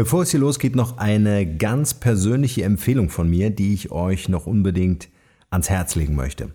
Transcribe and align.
Bevor 0.00 0.22
es 0.22 0.30
hier 0.30 0.40
losgeht, 0.40 0.76
noch 0.76 0.96
eine 0.96 1.58
ganz 1.58 1.92
persönliche 1.92 2.64
Empfehlung 2.64 3.10
von 3.10 3.28
mir, 3.28 3.50
die 3.50 3.74
ich 3.74 3.90
euch 3.92 4.30
noch 4.30 4.46
unbedingt 4.46 5.10
ans 5.50 5.68
Herz 5.68 5.94
legen 5.94 6.14
möchte. 6.14 6.54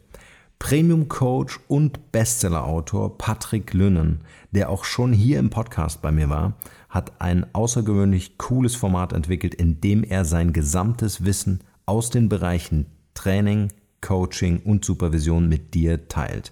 Premium 0.58 1.10
Coach 1.10 1.60
und 1.68 2.12
Bestseller-Autor 2.12 3.20
Patrick 3.20 3.76
Lünnen, 3.76 4.22
der 4.50 4.72
auch 4.72 4.84
schon 4.84 5.14
hier 5.14 5.38
im 5.38 5.52
Podcast 5.52 6.02
bei 6.02 6.12
mir 6.12 6.28
war, 6.28 6.56
hat 6.90 7.22
ein 7.22 7.46
außergewöhnlich 7.54 8.40
cooles 8.40 8.76
Format 8.76 9.14
entwickelt, 9.14 9.54
in 9.54 9.80
dem 9.80 10.04
er 10.04 10.26
sein 10.26 10.52
gesamtes 10.52 11.24
Wissen 11.24 11.60
aus 11.86 12.10
den 12.10 12.30
Bereichen 12.30 12.88
Training, 13.14 13.68
Coaching 14.02 14.58
und 14.66 14.84
Supervision 14.84 15.48
mit 15.48 15.76
dir 15.76 16.08
teilt. 16.08 16.52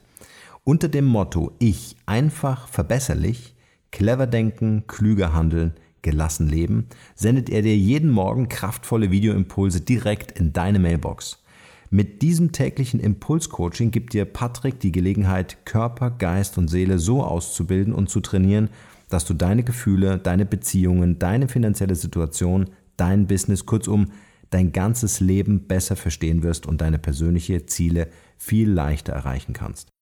Unter 0.64 0.90
dem 0.90 1.06
Motto 1.06 1.54
Ich 1.58 1.96
einfach 2.06 2.68
verbesserlich, 2.68 3.56
clever 3.90 4.28
denken, 4.28 4.84
klüger 4.86 5.34
handeln, 5.34 5.74
gelassen 6.04 6.48
leben, 6.48 6.88
sendet 7.16 7.50
er 7.50 7.64
dir 7.64 7.76
jeden 7.76 8.12
Morgen 8.12 8.48
kraftvolle 8.50 9.10
Videoimpulse 9.10 9.82
direkt 9.82 10.38
in 10.40 10.54
deine 10.54 10.78
Mailbox. 10.78 11.44
Mit 11.90 12.22
diesem 12.22 12.52
täglichen 12.52 13.00
Impulscoaching 13.00 13.92
gibt 13.92 14.14
dir 14.14 14.26
Patrick 14.26 14.80
die 14.80 14.92
Gelegenheit, 14.92 15.66
Körper, 15.66 16.12
Geist 16.12 16.58
und 16.58 16.68
Seele 16.68 17.00
so 17.00 17.24
auszubilden 17.24 17.94
und 17.94 18.10
zu 18.10 18.20
trainieren, 18.20 18.70
dass 19.10 19.26
du 19.26 19.34
deine 19.34 19.64
Gefühle, 19.64 20.18
deine 20.18 20.46
Beziehungen, 20.46 21.20
deine 21.20 21.48
finanzielle 21.48 21.96
Situation, 21.96 22.70
dein 22.98 23.28
Business, 23.28 23.66
kurzum 23.66 24.08
dein 24.50 24.72
ganzes 24.72 25.20
Leben 25.20 25.68
besser 25.68 25.96
verstehen 25.96 26.44
wirst 26.44 26.68
und 26.68 26.82
deine 26.82 27.00
persönlichen 27.00 27.68
Ziele 27.68 28.08
viel 28.38 28.70
leichter 28.70 29.14
erreichen 29.14 29.54
kannst. 29.54 29.93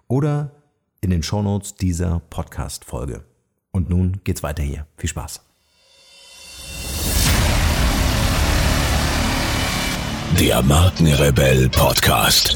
oder 0.08 0.52
in 1.02 1.10
den 1.10 1.24
Shownotes 1.24 1.76
dieser 1.76 2.22
Podcast-Folge. 2.30 3.26
Und 3.72 3.90
nun 3.90 4.22
geht's 4.24 4.44
weiter 4.44 4.64
hier. 4.64 4.88
Viel 4.96 5.10
Spaß. 5.10 5.42
Der 10.40 10.62
Markenrebell 10.62 11.68
Podcast. 11.68 12.56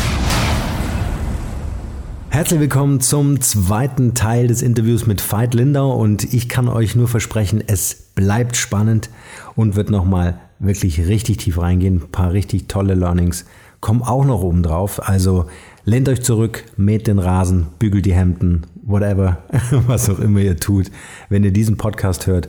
Herzlich 2.33 2.61
willkommen 2.61 3.01
zum 3.01 3.41
zweiten 3.41 4.13
Teil 4.13 4.47
des 4.47 4.61
Interviews 4.61 5.05
mit 5.05 5.21
Veit 5.33 5.53
Lindau 5.53 5.93
und 5.93 6.33
ich 6.33 6.47
kann 6.47 6.69
euch 6.69 6.95
nur 6.95 7.09
versprechen, 7.09 7.61
es 7.67 7.93
bleibt 8.15 8.55
spannend 8.55 9.09
und 9.57 9.75
wird 9.75 9.89
nochmal 9.89 10.39
wirklich 10.57 11.07
richtig 11.07 11.37
tief 11.37 11.59
reingehen. 11.59 12.03
Ein 12.03 12.09
paar 12.09 12.31
richtig 12.31 12.69
tolle 12.69 12.95
Learnings 12.95 13.43
kommen 13.81 14.01
auch 14.01 14.23
noch 14.23 14.41
oben 14.43 14.63
drauf. 14.63 15.05
Also 15.05 15.47
lehnt 15.83 16.07
euch 16.07 16.23
zurück, 16.23 16.63
mäht 16.77 17.07
den 17.07 17.19
Rasen, 17.19 17.67
bügelt 17.79 18.05
die 18.05 18.13
Hemden, 18.13 18.65
whatever, 18.81 19.39
was 19.87 20.09
auch 20.09 20.19
immer 20.19 20.39
ihr 20.39 20.55
tut, 20.55 20.89
wenn 21.27 21.43
ihr 21.43 21.51
diesen 21.51 21.75
Podcast 21.75 22.27
hört 22.27 22.47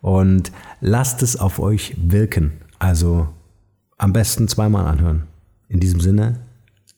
und 0.00 0.50
lasst 0.80 1.22
es 1.22 1.36
auf 1.36 1.60
euch 1.60 1.94
wirken. 1.96 2.54
Also 2.80 3.28
am 3.98 4.12
besten 4.12 4.48
zweimal 4.48 4.84
anhören. 4.84 5.28
In 5.68 5.78
diesem 5.78 6.00
Sinne, 6.00 6.40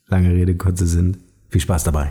lange 0.06 0.31
Rede, 0.31 0.55
kurze 0.55 0.87
Sinn. 0.87 1.19
Viel 1.55 1.61
Spaß 1.61 1.85
dabei. 1.85 2.11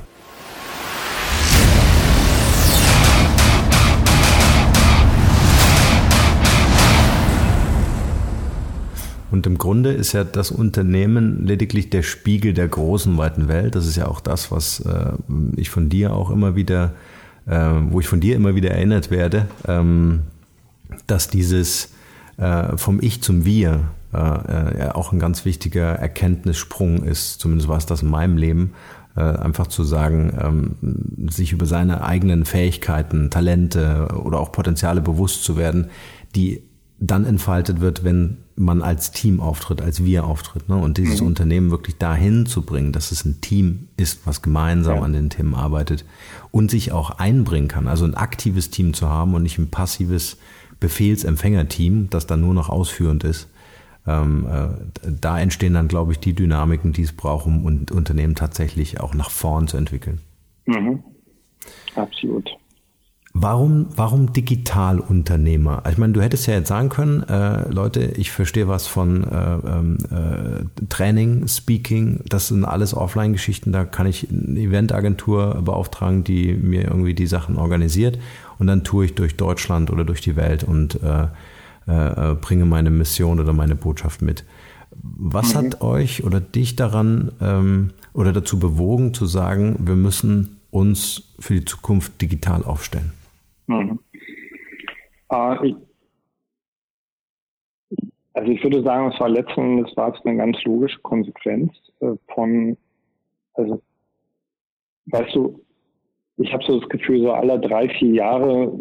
Und 9.31 9.46
im 9.46 9.58
Grunde 9.58 9.92
ist 9.92 10.14
ja 10.14 10.24
das 10.24 10.50
Unternehmen 10.50 11.46
lediglich 11.46 11.90
der 11.90 12.04
Spiegel 12.04 12.54
der 12.54 12.70
großen, 12.70 13.18
weiten 13.18 13.50
Welt. 13.50 13.76
Das 13.76 13.86
ist 13.86 13.98
ja 13.98 14.08
auch 14.08 14.22
das, 14.22 14.50
was 14.50 14.80
äh, 14.80 15.12
ich 15.58 15.70
von 15.70 15.90
dir 15.90 16.14
auch 16.14 16.30
immer 16.30 16.56
wieder, 16.56 16.94
äh, 17.46 17.70
wo 17.90 18.00
ich 18.00 18.08
von 18.08 18.22
dir 18.22 18.38
immer 18.38 18.56
wieder 18.56 18.72
erinnert 18.72 19.12
werde, 19.12 19.50
ähm, 19.68 20.22
dass 21.06 21.28
dieses 21.28 21.92
äh, 22.38 22.78
vom 22.78 23.02
Ich 23.02 23.22
zum 23.22 23.44
Wir 23.44 23.90
äh, 24.14 24.90
auch 24.94 25.12
ein 25.12 25.20
ganz 25.20 25.44
wichtiger 25.44 25.96
Erkenntnissprung 25.96 27.04
ist. 27.04 27.40
Zumindest 27.40 27.68
war 27.68 27.78
es 27.78 27.88
das 27.88 28.04
in 28.04 28.10
meinem 28.10 28.38
Leben. 28.38 28.74
Äh, 29.16 29.22
einfach 29.22 29.68
zu 29.68 29.84
sagen, 29.84 30.34
ähm, 30.41 31.29
sich 31.29 31.51
über 31.51 31.68
seine 31.68 32.03
eigenen 32.03 32.46
Fähigkeiten, 32.46 33.29
Talente 33.29 34.07
oder 34.24 34.40
auch 34.40 34.51
Potenziale 34.51 35.01
bewusst 35.01 35.44
zu 35.44 35.56
werden, 35.56 35.91
die 36.35 36.63
dann 37.00 37.24
entfaltet 37.24 37.79
wird, 37.79 38.03
wenn 38.03 38.38
man 38.56 38.81
als 38.81 39.12
Team 39.12 39.40
auftritt, 39.40 39.84
als 39.84 40.03
wir 40.03 40.24
auftritt. 40.24 40.68
Ne? 40.68 40.78
Und 40.78 40.97
dieses 40.97 41.22
mhm. 41.22 41.28
Unternehmen 41.28 41.69
wirklich 41.69 41.97
dahin 41.97 42.47
zu 42.47 42.63
bringen, 42.63 42.91
dass 42.91 43.12
es 43.12 43.24
ein 43.24 43.40
Team 43.40 43.88
ist, 43.97 44.25
was 44.25 44.41
gemeinsam 44.41 44.97
ja. 44.97 45.01
an 45.03 45.13
den 45.13 45.30
Themen 45.30 45.53
arbeitet 45.53 46.06
und 46.50 46.72
sich 46.72 46.91
auch 46.91 47.12
einbringen 47.12 47.68
kann. 47.68 47.88
Also 47.88 48.06
ein 48.06 48.16
aktives 48.16 48.72
Team 48.72 48.95
zu 48.95 49.09
haben 49.09 49.35
und 49.35 49.44
nicht 49.44 49.59
ein 49.59 49.69
passives 49.69 50.38
Befehlsempfängerteam, 50.80 52.09
das 52.09 52.25
dann 52.25 52.41
nur 52.41 52.56
noch 52.56 52.69
ausführend 52.69 53.24
ist. 53.24 53.47
Ähm, 54.06 54.46
äh, 54.47 55.12
da 55.22 55.40
entstehen 55.40 55.74
dann, 55.74 55.88
glaube 55.88 56.12
ich, 56.12 56.19
die 56.19 56.34
Dynamiken, 56.34 56.94
die 56.94 57.03
es 57.03 57.14
braucht, 57.14 57.46
um 57.46 57.66
un 57.66 57.86
Unternehmen 57.91 58.36
tatsächlich 58.36 59.00
auch 59.00 59.14
nach 59.14 59.30
vorn 59.30 59.68
zu 59.68 59.78
entwickeln. 59.78 60.19
Mhm. 60.66 61.03
Absolut. 61.96 62.50
Warum, 63.36 63.88
warum 63.96 64.31
Digitalunternehmer? 64.31 65.81
Ich 65.90 65.97
meine, 65.97 66.13
du 66.13 66.22
hättest 66.22 66.46
ja 66.46 66.53
jetzt 66.53 66.68
sagen 66.68 66.90
können, 66.90 67.24
äh, 67.24 67.68
Leute, 67.68 68.02
ich 68.16 68.31
verstehe 68.31 68.68
was 68.68 68.86
von 68.86 69.24
äh, 69.24 69.56
ähm, 69.56 69.97
äh, 70.12 70.86
Training, 70.90 71.47
Speaking, 71.47 72.19
das 72.30 72.50
sind 72.50 72.63
alles 72.63 72.96
Offline-Geschichten, 72.96 73.72
da 73.72 73.86
kann 73.86 74.06
ich 74.06 74.30
eine 74.30 74.59
Eventagentur 74.59 75.63
beauftragen, 75.63 76.24
die 76.24 76.53
mir 76.53 76.84
irgendwie 76.84 77.16
die 77.16 77.25
Sachen 77.25 77.58
organisiert 77.58 78.19
und 78.59 78.68
dann 78.68 78.84
tue 78.84 79.06
ich 79.06 79.16
durch 79.16 79.36
Deutschland 79.36 79.90
oder 79.90 80.03
durch 80.03 80.22
die 80.22 80.36
Welt 80.36 80.63
und 80.63 81.02
äh, 81.02 81.25
äh, 81.88 82.31
äh, 82.31 82.35
bringe 82.35 82.66
meine 82.66 82.89
Mission 82.89 83.39
oder 83.39 83.53
meine 83.53 83.75
Botschaft 83.75 84.21
mit. 84.21 84.45
Was 85.01 85.53
mhm. 85.53 85.57
hat 85.57 85.81
euch 85.81 86.23
oder 86.23 86.39
dich 86.39 86.75
daran 86.75 87.31
ähm, 87.41 87.91
oder 88.13 88.31
dazu 88.31 88.59
bewogen 88.59 89.13
zu 89.13 89.25
sagen, 89.25 89.75
wir 89.79 89.95
müssen 89.95 90.61
uns 90.71 91.33
für 91.39 91.55
die 91.55 91.66
Zukunft 91.66 92.21
digital 92.21 92.63
aufstellen? 92.63 93.11
Mhm. 93.67 93.99
Äh, 95.31 95.67
ich, 95.67 95.75
also 98.33 98.51
ich 98.51 98.63
würde 98.63 98.83
sagen, 98.83 99.11
es 99.11 99.19
war 99.19 99.29
letzten 99.29 99.61
Endes 99.61 99.95
war 99.95 100.13
es 100.13 100.25
eine 100.25 100.38
ganz 100.38 100.63
logische 100.63 101.00
Konsequenz 101.00 101.71
äh, 102.00 102.13
von, 102.33 102.77
also 103.53 103.81
weißt 105.07 105.35
du, 105.35 105.59
ich 106.38 106.51
habe 106.51 106.63
so 106.65 106.79
das 106.79 106.89
Gefühl, 106.89 107.21
so 107.21 107.31
alle 107.31 107.59
drei, 107.59 107.89
vier 107.89 108.13
Jahre 108.13 108.73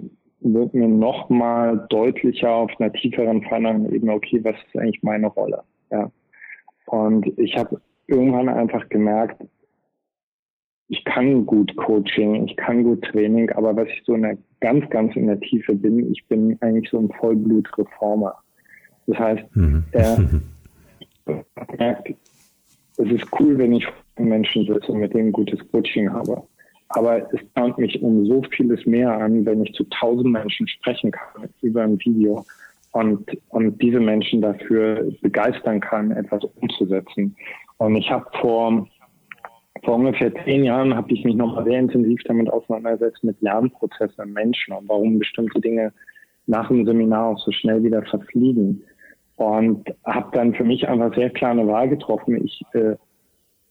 wird 0.42 0.74
mir 0.74 0.88
nochmal 0.88 1.86
deutlicher 1.88 2.50
auf 2.50 2.70
einer 2.78 2.92
tieferen, 2.92 3.42
feineren 3.42 3.92
Ebene, 3.92 4.12
okay, 4.14 4.40
was 4.42 4.56
ist 4.66 4.76
eigentlich 4.76 5.02
meine 5.02 5.28
Rolle? 5.28 5.62
Ja. 5.90 6.10
Und 6.86 7.26
ich 7.38 7.56
habe 7.56 7.80
irgendwann 8.06 8.48
einfach 8.48 8.88
gemerkt, 8.88 9.42
ich 10.88 11.04
kann 11.04 11.46
gut 11.46 11.74
Coaching, 11.76 12.46
ich 12.46 12.56
kann 12.56 12.84
gut 12.84 13.02
Training, 13.02 13.50
aber 13.52 13.74
was 13.74 13.88
ich 13.88 14.02
so 14.04 14.14
in 14.14 14.22
der, 14.22 14.36
ganz, 14.60 14.88
ganz 14.90 15.16
in 15.16 15.26
der 15.26 15.40
Tiefe 15.40 15.74
bin, 15.74 16.12
ich 16.12 16.26
bin 16.28 16.58
eigentlich 16.60 16.90
so 16.90 16.98
ein 16.98 17.10
Vollblutreformer. 17.18 18.34
Das 19.06 19.18
heißt, 19.18 19.56
mhm. 19.56 19.84
er 19.92 20.18
merkt, 21.78 22.14
es 22.98 23.10
ist 23.10 23.26
cool, 23.40 23.56
wenn 23.56 23.72
ich 23.72 23.86
Menschen 24.18 24.66
sitze 24.66 24.92
und 24.92 25.00
mit 25.00 25.14
denen 25.14 25.32
gutes 25.32 25.60
Coaching 25.70 26.12
habe. 26.12 26.42
Aber 26.94 27.32
es 27.32 27.40
taugt 27.54 27.78
mich 27.78 28.00
um 28.02 28.26
so 28.26 28.42
vieles 28.54 28.84
mehr 28.86 29.12
an, 29.12 29.44
wenn 29.46 29.64
ich 29.64 29.72
zu 29.74 29.84
tausend 29.84 30.32
Menschen 30.32 30.68
sprechen 30.68 31.10
kann 31.10 31.48
über 31.62 31.82
ein 31.82 31.98
Video 32.00 32.44
und, 32.92 33.26
und 33.48 33.80
diese 33.80 34.00
Menschen 34.00 34.42
dafür 34.42 35.10
begeistern 35.22 35.80
kann, 35.80 36.10
etwas 36.10 36.44
umzusetzen. 36.60 37.34
Und 37.78 37.96
ich 37.96 38.10
habe 38.10 38.26
vor, 38.40 38.86
vor 39.82 39.94
ungefähr 39.94 40.32
zehn 40.44 40.64
Jahren 40.64 40.94
habe 40.94 41.12
ich 41.12 41.24
mich 41.24 41.34
nochmal 41.34 41.64
sehr 41.64 41.80
intensiv 41.80 42.20
damit 42.24 42.50
auseinandergesetzt 42.50 43.24
mit 43.24 43.40
Lernprozessen 43.40 44.24
im 44.24 44.32
Menschen 44.34 44.74
und 44.74 44.88
warum 44.88 45.18
bestimmte 45.18 45.60
Dinge 45.60 45.92
nach 46.46 46.68
dem 46.68 46.84
Seminar 46.84 47.28
auch 47.28 47.38
so 47.38 47.52
schnell 47.52 47.82
wieder 47.82 48.02
verfliegen. 48.02 48.82
und 49.36 49.88
habe 50.04 50.36
dann 50.36 50.54
für 50.54 50.64
mich 50.64 50.86
einfach 50.86 51.14
sehr 51.14 51.30
klar 51.30 51.52
eine 51.52 51.66
Wahl 51.66 51.88
getroffen. 51.88 52.44
Ich, 52.44 52.62
äh, 52.74 52.94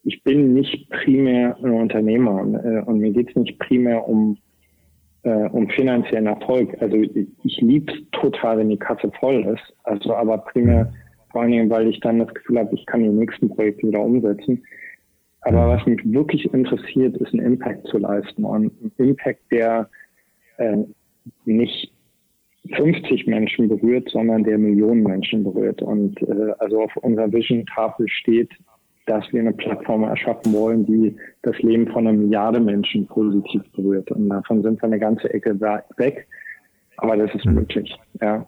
ich 0.04 0.24
bin 0.24 0.54
nicht 0.54 0.90
primär 0.90 1.58
ein 1.64 1.72
Unternehmer 1.72 2.40
äh, 2.64 2.82
und 2.82 3.00
mir 3.00 3.12
geht 3.12 3.30
es 3.30 3.36
nicht 3.36 3.60
primär 3.60 4.08
um, 4.08 4.38
äh, 5.24 5.50
um 5.50 5.70
finanziellen 5.70 6.28
Erfolg. 6.28 6.76
Also 6.82 6.98
ich, 6.98 7.28
ich 7.44 7.62
liebe 7.62 7.92
es 7.94 8.00
total, 8.12 8.58
wenn 8.58 8.70
die 8.70 8.80
Kasse 8.80 9.12
voll 9.20 9.46
ist. 9.46 9.74
Also 9.84 10.16
aber 10.16 10.40
primär 10.40 10.92
vor 11.32 11.42
allen 11.42 11.52
Dingen, 11.52 11.70
weil 11.70 11.88
ich 11.88 12.00
dann 12.02 12.20
das 12.20 12.34
Gefühl 12.34 12.60
habe, 12.60 12.76
ich 12.76 12.86
kann 12.86 13.04
die 13.04 13.10
nächsten 13.10 13.50
Projekte 13.50 13.88
wieder 13.88 14.02
umsetzen. 14.02 14.64
Aber 15.42 15.70
was 15.70 15.86
mich 15.86 16.00
wirklich 16.04 16.54
interessiert, 16.54 17.18
ist 17.18 17.34
einen 17.34 17.46
Impact 17.46 17.88
zu 17.88 17.98
leisten 17.98 18.44
und 18.44 18.66
ein 18.66 18.92
Impact, 18.98 19.40
der 19.52 19.90
äh, 20.58 20.78
nicht 21.46 21.92
50 22.76 23.26
Menschen 23.26 23.68
berührt, 23.68 24.10
sondern 24.10 24.44
der 24.44 24.58
Millionen 24.58 25.04
Menschen 25.04 25.44
berührt. 25.44 25.82
Und 25.82 26.22
äh, 26.22 26.54
also 26.60 26.84
auf 26.84 26.96
unserer 26.98 27.32
Vision-Tafel 27.32 28.08
steht, 28.08 28.52
dass 29.12 29.32
wir 29.34 29.42
eine 29.42 29.52
Plattform 29.52 30.04
erschaffen 30.04 30.54
wollen, 30.54 30.86
die 30.86 31.16
das 31.42 31.58
Leben 31.60 31.86
von 31.92 32.08
einer 32.08 32.18
Milliarde 32.18 32.62
Menschen 32.62 33.06
positiv 33.08 33.62
berührt. 33.74 34.10
Und 34.12 34.30
davon 34.30 34.64
sind 34.64 34.82
wir 34.82 34.86
eine 34.86 35.00
ganze 35.00 35.34
Ecke 35.34 35.60
weg. 35.60 36.28
Aber 36.96 37.18
das 37.18 37.34
ist 37.36 37.46
mhm. 37.46 37.56
möglich, 37.56 37.94
ja. 38.22 38.46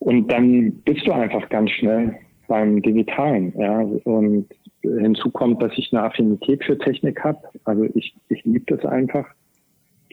Und 0.00 0.30
dann 0.30 0.72
bist 0.84 1.06
du 1.06 1.12
einfach 1.12 1.48
ganz 1.48 1.70
schnell 1.70 2.14
beim 2.46 2.82
Digitalen, 2.82 3.54
ja. 3.58 3.80
Und 4.04 4.48
hinzu 4.82 5.30
kommt, 5.30 5.62
dass 5.62 5.72
ich 5.76 5.90
eine 5.92 6.02
Affinität 6.02 6.62
für 6.64 6.76
Technik 6.78 7.24
habe. 7.24 7.40
Also 7.64 7.84
ich, 7.94 8.14
ich 8.28 8.44
liebe 8.44 8.76
das 8.76 8.84
einfach. 8.84 9.26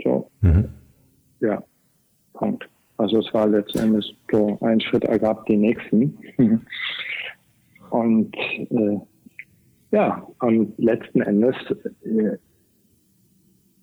So. 0.01 0.29
Mhm. 0.41 0.69
Ja. 1.41 1.61
Punkt. 2.33 2.69
Also 2.97 3.19
es 3.19 3.33
war 3.33 3.47
letztendlich 3.47 4.17
so 4.31 4.57
ein 4.61 4.79
Schritt 4.79 5.03
ergab 5.03 5.45
den 5.47 5.61
nächsten. 5.61 6.17
Und 7.93 8.35
äh, 8.35 8.97
ja, 9.91 10.27
und 10.39 10.73
letzten 10.79 11.21
Endes, 11.21 11.55
äh, 12.03 12.37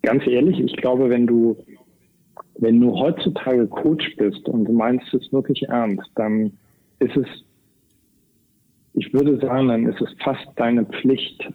ganz 0.01 0.27
ehrlich, 0.27 0.59
ich 0.59 0.75
glaube, 0.75 1.09
wenn 1.09 1.25
du, 1.25 1.55
wenn 2.59 2.81
du 2.81 2.93
heutzutage 2.93 3.67
Coach 3.67 4.17
bist 4.17 4.49
und 4.49 4.65
du 4.65 4.73
meinst 4.73 5.13
es 5.13 5.31
wirklich 5.31 5.63
ernst, 5.69 6.11
dann 6.15 6.51
ist 6.99 7.15
es, 7.15 7.25
ich 8.95 9.13
würde 9.13 9.39
sagen, 9.39 9.69
dann 9.69 9.85
ist 9.87 10.01
es 10.01 10.13
fast 10.21 10.45
deine 10.57 10.83
Pflicht, 10.83 11.49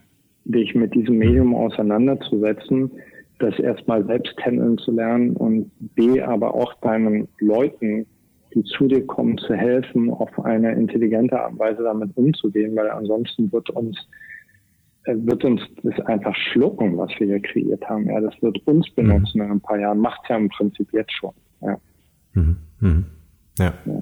dich 0.47 0.75
mit 0.75 0.95
diesem 0.95 1.19
Medium 1.19 1.55
auseinanderzusetzen, 1.55 2.91
das 3.39 3.59
erstmal 3.59 4.03
selbst 4.07 4.35
kennenzulernen 4.39 5.37
und 5.37 5.71
B, 5.95 6.23
aber 6.23 6.55
auch 6.55 6.73
deinen 6.81 7.29
Leuten, 7.39 8.07
die 8.57 8.65
zu 8.65 8.89
dir 8.89 9.07
kommen, 9.07 9.37
zu 9.37 9.55
helfen, 9.55 10.11
auf 10.11 10.31
eine 10.43 10.73
intelligente 10.73 11.39
Art 11.39 11.53
und 11.53 11.59
Weise 11.59 11.83
damit 11.83 12.17
umzugehen, 12.17 12.75
weil 12.75 12.91
ansonsten 12.91 13.53
wird 13.53 13.69
uns 13.71 13.97
äh, 15.05 15.15
wird 15.15 15.45
uns 15.45 15.61
das 15.83 16.01
einfach 16.07 16.35
schlucken, 16.35 16.97
was 16.97 17.11
wir 17.19 17.27
hier 17.27 17.41
kreiert 17.41 17.85
haben. 17.87 18.09
Ja, 18.09 18.19
das 18.21 18.35
wird 18.41 18.67
uns 18.67 18.89
benutzen 18.91 19.39
mhm. 19.39 19.45
in 19.45 19.51
ein 19.53 19.61
paar 19.61 19.79
Jahren. 19.79 19.99
Macht 19.99 20.23
ja 20.31 20.37
im 20.37 20.49
Prinzip 20.49 20.91
jetzt 20.93 21.13
schon. 21.13 21.33
Ja. 21.61 21.79
Mhm. 22.33 22.57
Mhm. 22.81 23.05
ja. 23.59 23.75
ja. 23.85 24.01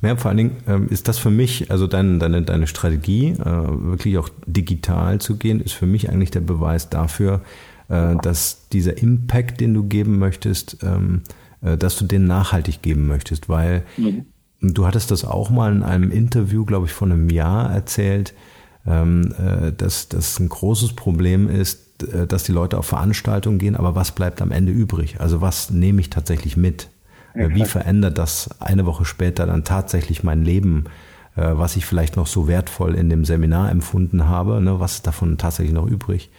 Ja, 0.00 0.16
vor 0.16 0.30
allen 0.30 0.38
Dingen 0.38 0.56
ähm, 0.66 0.88
ist 0.88 1.06
das 1.06 1.18
für 1.18 1.30
mich, 1.30 1.70
also 1.70 1.86
dein, 1.86 2.18
deine, 2.18 2.42
deine 2.42 2.66
Strategie, 2.66 3.30
äh, 3.32 3.44
wirklich 3.44 4.16
auch 4.18 4.30
digital 4.46 5.20
zu 5.20 5.36
gehen, 5.36 5.60
ist 5.60 5.72
für 5.72 5.86
mich 5.86 6.08
eigentlich 6.08 6.30
der 6.30 6.40
Beweis 6.40 6.88
dafür, 6.88 7.42
äh, 7.88 8.16
dass 8.22 8.68
dieser 8.70 8.98
Impact, 8.98 9.60
den 9.60 9.74
du 9.74 9.84
geben 9.84 10.18
möchtest, 10.18 10.82
ähm, 10.82 11.22
äh, 11.26 11.41
dass 11.62 11.96
du 11.96 12.04
den 12.04 12.26
nachhaltig 12.26 12.82
geben 12.82 13.06
möchtest, 13.06 13.48
weil 13.48 13.84
mhm. 13.96 14.26
du 14.60 14.86
hattest 14.86 15.10
das 15.10 15.24
auch 15.24 15.48
mal 15.48 15.72
in 15.72 15.82
einem 15.82 16.10
Interview, 16.10 16.64
glaube 16.64 16.86
ich, 16.86 16.92
von 16.92 17.12
einem 17.12 17.30
Jahr 17.30 17.72
erzählt, 17.72 18.34
ähm, 18.86 19.32
äh, 19.38 19.72
dass 19.72 20.08
das 20.08 20.40
ein 20.40 20.48
großes 20.48 20.94
Problem 20.94 21.48
ist, 21.48 22.02
äh, 22.02 22.26
dass 22.26 22.42
die 22.42 22.52
Leute 22.52 22.78
auf 22.78 22.86
Veranstaltungen 22.86 23.58
gehen, 23.58 23.76
aber 23.76 23.94
was 23.94 24.12
bleibt 24.12 24.42
am 24.42 24.50
Ende 24.50 24.72
übrig? 24.72 25.20
Also 25.20 25.40
was 25.40 25.70
nehme 25.70 26.00
ich 26.00 26.10
tatsächlich 26.10 26.56
mit? 26.56 26.88
Ja, 27.34 27.48
Wie 27.54 27.64
verändert 27.64 28.18
das 28.18 28.60
eine 28.60 28.84
Woche 28.84 29.04
später 29.04 29.46
dann 29.46 29.64
tatsächlich 29.64 30.22
mein 30.22 30.44
Leben? 30.44 30.84
was 31.34 31.76
ich 31.76 31.86
vielleicht 31.86 32.16
noch 32.16 32.26
so 32.26 32.46
wertvoll 32.46 32.94
in 32.94 33.08
dem 33.08 33.24
Seminar 33.24 33.70
empfunden 33.70 34.28
habe, 34.28 34.60
ne, 34.60 34.80
was 34.80 34.96
ist 34.96 35.06
davon 35.06 35.38
tatsächlich 35.38 35.72
noch 35.72 35.86
übrig? 35.86 36.30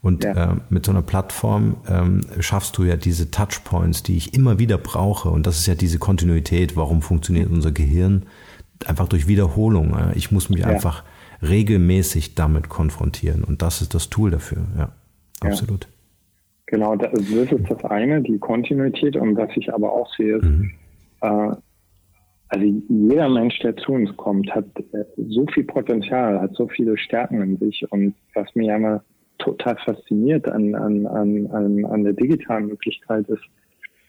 Und 0.00 0.24
ja. 0.24 0.52
äh, 0.52 0.56
mit 0.70 0.86
so 0.86 0.92
einer 0.92 1.02
Plattform 1.02 1.76
ähm, 1.88 2.20
schaffst 2.40 2.78
du 2.78 2.84
ja 2.84 2.96
diese 2.96 3.30
Touchpoints, 3.30 4.02
die 4.02 4.16
ich 4.16 4.34
immer 4.34 4.58
wieder 4.58 4.78
brauche. 4.78 5.28
Und 5.28 5.46
das 5.46 5.58
ist 5.58 5.66
ja 5.66 5.74
diese 5.74 5.98
Kontinuität. 5.98 6.76
Warum 6.76 7.02
funktioniert 7.02 7.50
unser 7.50 7.72
Gehirn? 7.72 8.26
Einfach 8.86 9.08
durch 9.08 9.26
Wiederholung. 9.26 9.96
Äh? 9.96 10.16
Ich 10.16 10.30
muss 10.30 10.50
mich 10.50 10.60
ja. 10.60 10.66
einfach 10.66 11.02
regelmäßig 11.42 12.34
damit 12.34 12.68
konfrontieren. 12.68 13.42
Und 13.42 13.62
das 13.62 13.82
ist 13.82 13.94
das 13.94 14.08
Tool 14.08 14.30
dafür. 14.30 14.62
Ja, 14.76 14.92
absolut. 15.40 15.84
Ja. 15.84 15.90
Genau, 16.66 16.96
das 16.96 17.12
ist 17.12 17.52
das 17.68 17.84
eine, 17.86 18.22
die 18.22 18.38
Kontinuität. 18.38 19.16
Und 19.16 19.36
was 19.36 19.50
ich 19.56 19.72
aber 19.72 19.92
auch 19.92 20.12
sehe, 20.14 20.36
ist, 20.36 20.44
mhm. 20.44 20.70
äh, 21.22 21.50
also 22.50 22.64
jeder 22.88 23.28
Mensch, 23.28 23.58
der 23.60 23.76
zu 23.76 23.92
uns 23.92 24.14
kommt, 24.16 24.50
hat 24.54 24.64
äh, 24.92 25.04
so 25.16 25.46
viel 25.52 25.64
Potenzial, 25.64 26.40
hat 26.40 26.54
so 26.54 26.68
viele 26.68 26.96
Stärken 26.96 27.42
in 27.42 27.56
sich. 27.58 27.90
Und 27.90 28.14
was 28.34 28.54
mir 28.54 28.66
ja 28.66 28.76
immer 28.76 29.02
total 29.38 29.76
fasziniert 29.84 30.48
an, 30.48 30.74
an, 30.74 31.06
an, 31.06 31.46
an, 31.48 31.84
an 31.84 32.04
der 32.04 32.12
digitalen 32.12 32.66
Möglichkeit 32.66 33.28
ist, 33.28 33.42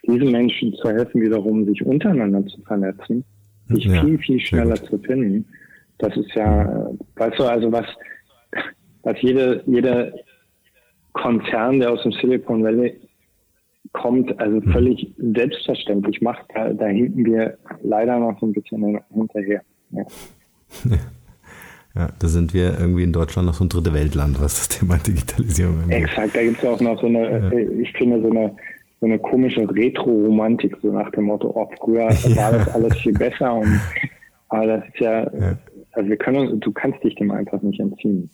diesen 0.04 0.32
Menschen 0.32 0.74
zu 0.76 0.90
helfen, 0.90 1.22
wiederum 1.22 1.66
sich 1.66 1.86
untereinander 1.86 2.46
zu 2.48 2.62
vernetzen, 2.62 3.24
sich 3.68 3.86
ja, 3.86 4.02
viel, 4.02 4.18
viel 4.20 4.40
schneller 4.40 4.76
zu 4.76 4.98
finden. 5.00 5.46
Das 6.00 6.16
ist 6.16 6.34
ja, 6.34 6.90
weißt 7.16 7.40
du, 7.40 7.44
also 7.44 7.72
was, 7.72 7.86
was 9.04 9.22
jede, 9.22 9.64
jeder 9.68 10.14
Konzern, 11.14 11.80
der 11.80 11.92
aus 11.92 12.02
dem 12.04 12.12
Silicon 12.14 12.64
Valley 12.64 13.00
kommt, 13.92 14.40
also 14.40 14.58
mhm. 14.58 14.72
völlig 14.72 15.14
selbstverständlich 15.18 16.22
macht, 16.22 16.46
da, 16.54 16.74
da 16.74 16.86
hinken 16.88 17.26
wir 17.26 17.58
leider 17.84 18.18
noch 18.20 18.40
so 18.40 18.48
ein 18.48 18.54
bisschen 18.54 19.00
hinterher. 19.14 19.62
Ja. 19.92 20.04
Ja, 22.00 22.08
da 22.18 22.30
sind 22.30 22.54
wir 22.54 22.80
irgendwie 22.80 23.04
in 23.04 23.12
Deutschland 23.12 23.46
noch 23.46 23.56
so 23.56 23.66
ein 23.66 23.70
dritte 23.70 23.94
Weltland, 23.94 24.40
was 24.40 24.56
das 24.56 24.70
Thema 24.70 24.96
Digitalisierung 24.98 25.84
angeht. 25.84 26.04
Exakt, 26.04 26.34
da 26.34 26.42
gibt 26.42 26.64
es 26.64 26.66
auch 26.66 26.80
noch 26.80 26.98
so 27.02 27.08
eine, 27.08 27.30
ja. 27.30 27.50
Äh, 27.50 27.82
ich 27.82 27.92
finde, 27.92 28.22
so 28.22 28.30
eine, 28.30 28.56
so 29.02 29.06
eine 29.06 29.20
komische 29.20 29.70
Retro-Romantik, 29.70 30.78
so 30.82 30.94
nach 30.94 31.12
dem 31.12 31.26
Motto, 31.26 31.52
oh, 31.54 31.70
früher 31.78 32.08
war 32.38 32.54
das 32.54 32.70
alles 32.70 32.98
viel 33.00 33.12
besser 33.12 33.54
und 33.54 33.82
aber 34.48 34.66
das 34.66 34.86
ist 34.88 35.00
ja, 35.02 35.24
ja, 35.24 35.58
also 35.92 36.10
wir 36.10 36.16
können, 36.16 36.62
du 36.62 36.72
kannst 36.72 37.04
dich 37.04 37.16
dem 37.16 37.32
einfach 37.32 37.62
nicht 37.62 37.82
entziehen. 37.82 38.30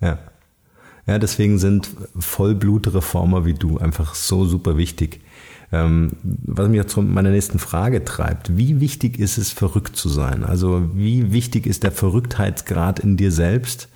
Ja. 0.00 0.18
Ja, 1.06 1.18
deswegen 1.18 1.58
sind 1.58 1.90
Vollblutreformer 2.18 3.44
wie 3.44 3.54
du 3.54 3.76
einfach 3.76 4.14
so 4.14 4.46
super 4.46 4.78
wichtig. 4.78 5.20
Ähm, 5.72 6.12
was 6.22 6.68
mich 6.68 6.80
auch 6.80 6.86
zu 6.86 7.02
meiner 7.02 7.30
nächsten 7.30 7.58
Frage 7.58 8.04
treibt, 8.04 8.56
wie 8.56 8.80
wichtig 8.80 9.18
ist 9.18 9.36
es, 9.36 9.52
verrückt 9.52 9.96
zu 9.96 10.08
sein? 10.08 10.44
Also 10.44 10.90
wie 10.94 11.32
wichtig 11.32 11.66
ist 11.66 11.82
der 11.82 11.90
Verrücktheitsgrad 11.90 13.00
in 13.00 13.16
dir 13.16 13.32
selbst? 13.32 13.88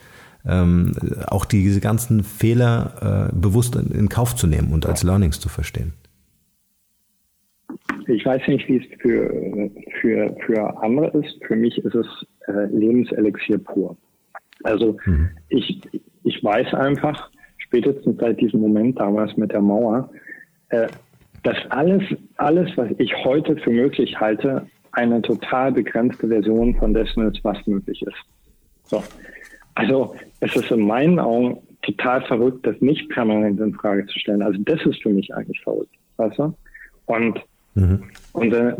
Ähm, 0.46 0.94
auch 1.26 1.44
diese 1.44 1.80
ganzen 1.80 2.24
Fehler 2.24 3.30
äh, 3.30 3.36
bewusst 3.36 3.76
in, 3.76 3.90
in, 3.90 4.08
Kauf 4.08 4.34
zu 4.34 4.46
nehmen 4.46 4.72
und 4.72 4.86
als 4.86 5.02
Learnings 5.02 5.38
zu 5.38 5.50
verstehen. 5.50 5.92
Ich 8.06 8.24
weiß 8.24 8.48
nicht, 8.48 8.66
wie 8.66 8.78
es 8.78 9.00
für, 9.00 9.70
für, 10.00 10.34
für 10.46 10.82
andere 10.82 11.08
ist. 11.18 11.44
Für 11.46 11.56
mich 11.56 11.76
ist 11.78 11.94
es 11.94 12.06
äh, 12.48 12.64
Lebenselixier 12.74 13.58
pur. 13.58 13.96
Also 14.62 14.96
mhm. 15.04 15.28
ich, 15.50 15.80
ich 16.24 16.42
weiß 16.42 16.72
einfach, 16.74 17.30
spätestens 17.58 18.18
seit 18.18 18.40
diesem 18.40 18.60
Moment 18.60 18.98
damals 18.98 19.36
mit 19.36 19.52
der 19.52 19.60
Mauer, 19.60 20.10
äh, 20.70 20.88
dass 21.42 21.56
alles, 21.70 22.02
alles, 22.36 22.70
was 22.76 22.88
ich 22.98 23.14
heute 23.24 23.56
für 23.56 23.70
möglich 23.70 24.18
halte, 24.20 24.66
eine 24.92 25.22
total 25.22 25.72
begrenzte 25.72 26.28
Version 26.28 26.74
von 26.76 26.92
dessen 26.92 27.30
ist, 27.30 27.42
was 27.44 27.64
möglich 27.66 28.02
ist. 28.02 28.18
So. 28.84 29.02
Also 29.74 30.14
es 30.40 30.54
ist 30.56 30.70
in 30.70 30.86
meinen 30.86 31.18
Augen 31.18 31.58
total 31.82 32.22
verrückt, 32.22 32.66
das 32.66 32.80
nicht 32.80 33.08
permanent 33.10 33.60
in 33.60 33.74
Frage 33.74 34.06
zu 34.06 34.18
stellen. 34.18 34.42
Also 34.42 34.60
das 34.64 34.84
ist 34.84 35.02
für 35.02 35.10
mich 35.10 35.34
eigentlich 35.34 35.60
verrückt. 35.60 35.94
Weißt 36.16 36.38
du? 36.38 36.54
Und 37.06 37.40
mhm. 37.74 38.02
unser, 38.32 38.76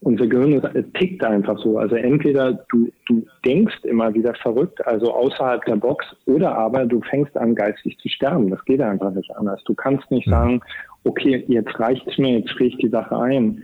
unser 0.00 0.26
Gehirn 0.26 0.62
tickt 0.94 1.24
einfach 1.24 1.58
so. 1.58 1.78
Also 1.78 1.96
entweder 1.96 2.64
du, 2.70 2.90
du 3.06 3.26
denkst 3.44 3.82
immer 3.84 4.14
wieder 4.14 4.34
verrückt, 4.34 4.86
also 4.86 5.12
außerhalb 5.12 5.64
der 5.64 5.76
Box, 5.76 6.06
oder 6.26 6.56
aber 6.56 6.86
du 6.86 7.00
fängst 7.00 7.36
an, 7.36 7.54
geistig 7.54 7.98
zu 7.98 8.08
sterben. 8.08 8.50
Das 8.50 8.64
geht 8.64 8.80
einfach 8.80 9.10
nicht 9.10 9.34
anders. 9.36 9.62
Du 9.64 9.74
kannst 9.74 10.08
nicht 10.10 10.26
mhm. 10.26 10.30
sagen, 10.30 10.60
okay, 11.04 11.44
jetzt 11.48 11.78
reicht's 11.78 12.18
mir, 12.18 12.38
jetzt 12.38 12.50
friere 12.50 12.70
ich 12.70 12.76
die 12.78 12.88
Sache 12.88 13.16
ein, 13.16 13.62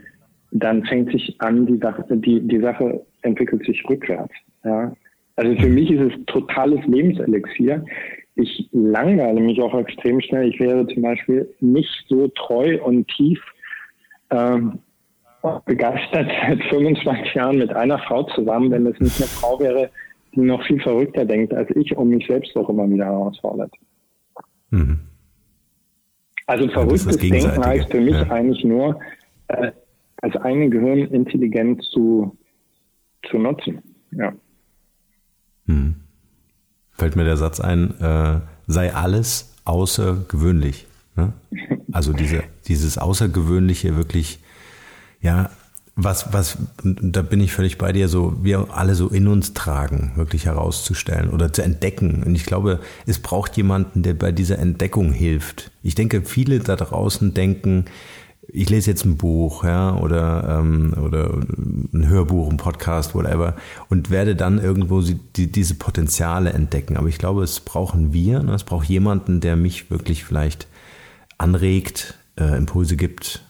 dann 0.51 0.83
fängt 0.85 1.11
sich 1.11 1.35
an, 1.39 1.65
die 1.65 1.77
Sache, 1.77 2.05
die, 2.09 2.41
die 2.41 2.59
Sache 2.59 3.05
entwickelt 3.21 3.65
sich 3.65 3.83
rückwärts. 3.89 4.33
Ja. 4.63 4.93
Also 5.35 5.55
für 5.55 5.69
mich 5.69 5.89
ist 5.89 6.13
es 6.13 6.25
totales 6.25 6.85
Lebenselixier. 6.87 7.83
Ich 8.35 8.69
langweile 8.71 9.39
mich 9.39 9.61
auch 9.61 9.73
extrem 9.77 10.21
schnell. 10.21 10.49
Ich 10.49 10.59
wäre 10.59 10.85
zum 10.87 11.01
Beispiel 11.01 11.49
nicht 11.59 11.89
so 12.07 12.27
treu 12.29 12.79
und 12.83 13.07
tief 13.07 13.39
ähm, 14.29 14.79
begeistert 15.65 16.29
seit 16.47 16.63
25 16.65 17.33
Jahren 17.33 17.57
mit 17.57 17.73
einer 17.73 17.99
Frau 17.99 18.23
zusammen, 18.23 18.71
wenn 18.71 18.85
es 18.85 18.99
nicht 18.99 19.17
eine 19.17 19.27
Frau 19.27 19.59
wäre, 19.59 19.89
die 20.35 20.41
noch 20.41 20.63
viel 20.65 20.79
verrückter 20.81 21.25
denkt 21.25 21.53
als 21.53 21.69
ich 21.75 21.95
und 21.95 22.09
mich 22.09 22.27
selbst 22.27 22.55
auch 22.55 22.69
immer 22.69 22.89
wieder 22.89 23.05
herausfordert. 23.05 23.71
Mhm. 24.69 24.99
Also 26.51 26.67
verrücktes 26.67 27.21
ja, 27.21 27.29
Denken 27.29 27.65
heißt 27.65 27.89
für 27.91 28.01
mich 28.01 28.13
ja. 28.13 28.29
eigentlich 28.29 28.65
nur, 28.65 28.99
äh, 29.47 29.71
als 30.17 30.35
eigene 30.35 30.69
Gehirnintelligenz 30.69 31.89
zu, 31.91 32.37
zu 33.29 33.37
nutzen. 33.37 33.81
Ja. 34.11 34.33
Hm. 35.67 35.95
Fällt 36.91 37.15
mir 37.15 37.23
der 37.23 37.37
Satz 37.37 37.61
ein, 37.61 37.97
äh, 38.01 38.41
sei 38.67 38.93
alles 38.93 39.55
außergewöhnlich. 39.63 40.87
Ne? 41.15 41.31
Also 41.93 42.11
diese, 42.11 42.43
dieses 42.67 42.97
Außergewöhnliche 42.97 43.95
wirklich, 43.95 44.39
ja, 45.21 45.51
was, 45.95 46.33
was, 46.33 46.57
da 46.83 47.21
bin 47.21 47.41
ich 47.41 47.51
völlig 47.51 47.77
bei 47.77 47.91
dir, 47.91 48.07
so 48.07 48.35
wir 48.41 48.67
alle 48.71 48.95
so 48.95 49.09
in 49.09 49.27
uns 49.27 49.53
tragen, 49.53 50.13
wirklich 50.15 50.45
herauszustellen 50.45 51.29
oder 51.29 51.51
zu 51.51 51.61
entdecken. 51.61 52.23
Und 52.23 52.35
ich 52.35 52.45
glaube, 52.45 52.79
es 53.05 53.19
braucht 53.19 53.57
jemanden, 53.57 54.01
der 54.01 54.13
bei 54.13 54.31
dieser 54.31 54.57
Entdeckung 54.57 55.11
hilft. 55.11 55.71
Ich 55.83 55.95
denke, 55.95 56.21
viele 56.23 56.59
da 56.59 56.75
draußen 56.75 57.33
denken, 57.33 57.85
ich 58.53 58.69
lese 58.69 58.89
jetzt 58.89 59.05
ein 59.05 59.17
Buch, 59.17 59.63
ja, 59.63 59.95
oder, 59.95 60.59
ähm, 60.59 60.93
oder 61.01 61.33
ein 61.93 62.07
Hörbuch, 62.07 62.49
ein 62.49 62.57
Podcast, 62.57 63.15
whatever, 63.15 63.55
und 63.89 64.09
werde 64.09 64.35
dann 64.35 64.59
irgendwo 64.59 65.01
die, 65.01 65.51
diese 65.51 65.75
Potenziale 65.75 66.51
entdecken. 66.51 66.97
Aber 66.97 67.07
ich 67.07 67.17
glaube, 67.17 67.43
es 67.43 67.59
brauchen 67.59 68.13
wir, 68.13 68.43
ne? 68.43 68.53
es 68.53 68.63
braucht 68.63 68.87
jemanden, 68.87 69.39
der 69.39 69.55
mich 69.55 69.91
wirklich 69.91 70.23
vielleicht 70.23 70.67
anregt, 71.37 72.17
äh, 72.37 72.57
Impulse 72.57 72.97
gibt, 72.97 73.43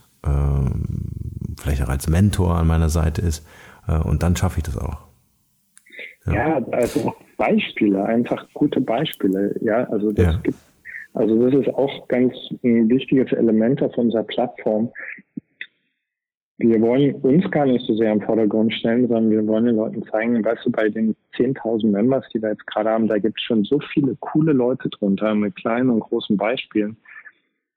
vielleicht 1.60 1.84
auch 1.84 1.90
als 1.90 2.10
Mentor 2.10 2.56
an 2.56 2.68
meiner 2.68 2.90
Seite 2.90 3.22
ist, 3.22 3.46
äh, 3.88 3.98
und 3.98 4.24
dann 4.24 4.36
schaffe 4.36 4.60
ich 4.60 4.64
das 4.64 4.78
auch. 4.78 5.08
Ja. 6.26 6.34
ja, 6.34 6.66
also 6.72 7.14
Beispiele, 7.38 8.06
einfach 8.06 8.46
gute 8.54 8.80
Beispiele, 8.80 9.56
ja, 9.62 9.86
also 9.86 10.12
das 10.12 10.26
ja. 10.26 10.40
gibt 10.44 10.58
also 11.14 11.50
das 11.50 11.62
ist 11.62 11.74
auch 11.74 12.08
ganz 12.08 12.34
ein 12.64 12.90
wichtiges 12.90 13.32
Element 13.34 13.82
auf 13.84 13.98
unserer 13.98 14.24
Plattform. 14.24 14.92
Wir 16.58 16.80
wollen 16.80 17.16
uns 17.16 17.50
gar 17.50 17.66
nicht 17.66 17.86
so 17.86 17.96
sehr 17.96 18.12
im 18.12 18.22
Vordergrund 18.22 18.74
stellen, 18.74 19.08
sondern 19.08 19.32
wir 19.32 19.46
wollen 19.48 19.66
den 19.66 19.76
Leuten 19.76 20.04
zeigen, 20.04 20.46
weißt 20.46 20.66
du, 20.66 20.72
bei 20.72 20.90
den 20.90 21.16
10.000 21.36 21.88
Members, 21.88 22.24
die 22.34 22.42
wir 22.42 22.50
jetzt 22.50 22.66
gerade 22.68 22.92
haben, 22.92 23.08
da 23.08 23.18
gibt 23.18 23.40
es 23.40 23.44
schon 23.44 23.64
so 23.64 23.80
viele 23.92 24.16
coole 24.20 24.54
Leute 24.54 24.88
drunter 24.90 25.34
mit 25.34 25.56
kleinen 25.56 25.90
und 25.90 26.02
großen 26.02 26.38
Beispielen. 26.38 26.96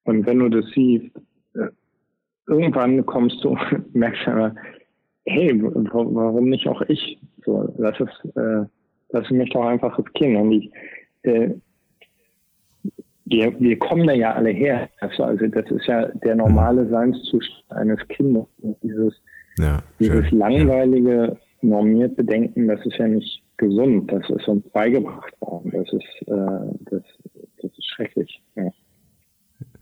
Und 0.04 0.26
wenn 0.26 0.38
du 0.38 0.50
das 0.50 0.66
siehst, 0.74 1.10
irgendwann 2.46 3.04
kommst 3.06 3.42
du, 3.42 3.56
merkst 3.92 4.26
du 4.26 4.30
aber, 4.30 4.54
hey, 5.26 5.60
warum 5.62 6.48
nicht 6.48 6.68
auch 6.68 6.82
ich? 6.82 7.18
So, 7.44 7.72
lass 7.78 7.98
es, 8.00 8.30
äh, 8.36 8.66
lass 9.10 9.30
mich 9.30 9.50
doch 9.50 9.66
einfach 9.66 9.98
riskieren. 9.98 10.36
Und 10.36 10.52
ich, 10.52 10.70
äh, 11.22 11.50
wir, 13.26 13.58
wir 13.58 13.78
kommen 13.78 14.06
da 14.06 14.12
ja 14.12 14.34
alle 14.34 14.50
her. 14.50 14.88
Also, 15.00 15.24
also 15.24 15.46
das 15.46 15.70
ist 15.70 15.86
ja 15.86 16.06
der 16.24 16.36
normale 16.36 16.86
Seinszustand 16.88 17.64
eines 17.70 18.06
Kindes. 18.08 18.46
Dieses, 18.82 19.14
ja, 19.58 19.82
dieses 19.98 20.30
langweilige, 20.30 21.36
normierte 21.62 22.22
Denken, 22.22 22.68
das 22.68 22.84
ist 22.84 22.98
ja 22.98 23.08
nicht 23.08 23.42
gesund. 23.56 24.12
Das 24.12 24.28
ist 24.28 24.46
uns 24.46 24.68
beigebracht 24.70 25.32
worden. 25.40 25.70
Das 25.72 25.90
ist, 25.92 26.28
äh, 26.28 26.78
das, 26.90 27.02
das 27.62 27.70
ist 27.78 27.86
schrecklich. 27.86 28.42
Ja. 28.56 28.70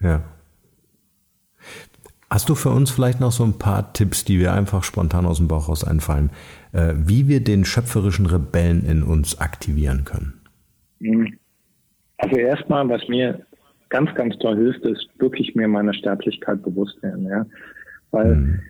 ja. 0.00 0.24
Hast 2.32 2.48
du 2.48 2.54
für 2.54 2.70
uns 2.70 2.90
vielleicht 2.90 3.20
noch 3.20 3.30
so 3.30 3.44
ein 3.44 3.58
paar 3.58 3.92
Tipps, 3.92 4.24
die 4.24 4.40
wir 4.40 4.54
einfach 4.54 4.84
spontan 4.84 5.26
aus 5.26 5.36
dem 5.36 5.48
Bauch 5.48 5.68
raus 5.68 5.84
einfallen, 5.84 6.30
äh, 6.72 6.94
wie 6.96 7.28
wir 7.28 7.44
den 7.44 7.66
schöpferischen 7.66 8.24
Rebellen 8.24 8.86
in 8.86 9.02
uns 9.02 9.38
aktivieren 9.38 10.04
können? 10.04 10.40
Mhm. 11.00 11.34
Also 12.16 12.36
erstmal, 12.36 12.88
was 12.88 13.06
mir 13.06 13.44
ganz, 13.90 14.14
ganz 14.14 14.38
toll 14.38 14.56
hilft, 14.56 14.82
ist 14.86 15.10
wirklich 15.18 15.54
mir 15.54 15.68
meiner 15.68 15.92
Sterblichkeit 15.92 16.62
bewusst 16.62 17.02
werden, 17.02 17.26
ja. 17.26 17.44
Weil, 18.12 18.34
mhm. 18.34 18.60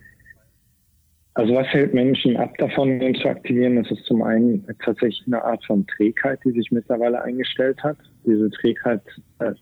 also 1.35 1.55
was 1.55 1.67
hält 1.67 1.93
Menschen 1.93 2.35
ab 2.35 2.57
davon, 2.57 2.99
ihn 2.99 3.15
zu 3.15 3.29
aktivieren? 3.29 3.81
Das 3.81 3.89
ist 3.91 4.03
zum 4.07 4.23
einen 4.23 4.67
tatsächlich 4.83 5.23
eine 5.25 5.41
Art 5.41 5.63
von 5.63 5.87
Trägheit, 5.87 6.39
die 6.43 6.51
sich 6.51 6.69
mittlerweile 6.69 7.21
eingestellt 7.21 7.81
hat. 7.81 7.95
Diese 8.25 8.49
Trägheit 8.49 9.03
äh, 9.39 9.53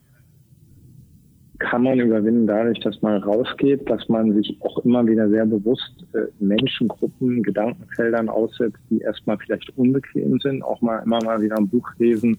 kann 1.61 1.83
man 1.83 1.99
überwinden 1.99 2.47
dadurch, 2.47 2.79
dass 2.79 3.01
man 3.01 3.21
rausgeht, 3.21 3.87
dass 3.89 4.09
man 4.09 4.33
sich 4.33 4.57
auch 4.61 4.83
immer 4.83 5.05
wieder 5.05 5.29
sehr 5.29 5.45
bewusst 5.45 6.05
äh, 6.13 6.25
Menschengruppen, 6.39 7.43
Gedankenfeldern 7.43 8.29
aussetzt, 8.29 8.79
die 8.89 8.99
erstmal 8.99 9.37
vielleicht 9.37 9.77
unbequem 9.77 10.39
sind, 10.39 10.63
auch 10.63 10.81
mal 10.81 10.99
immer 11.05 11.23
mal 11.23 11.41
wieder 11.41 11.57
ein 11.57 11.69
Buch 11.69 11.87
lesen, 11.99 12.37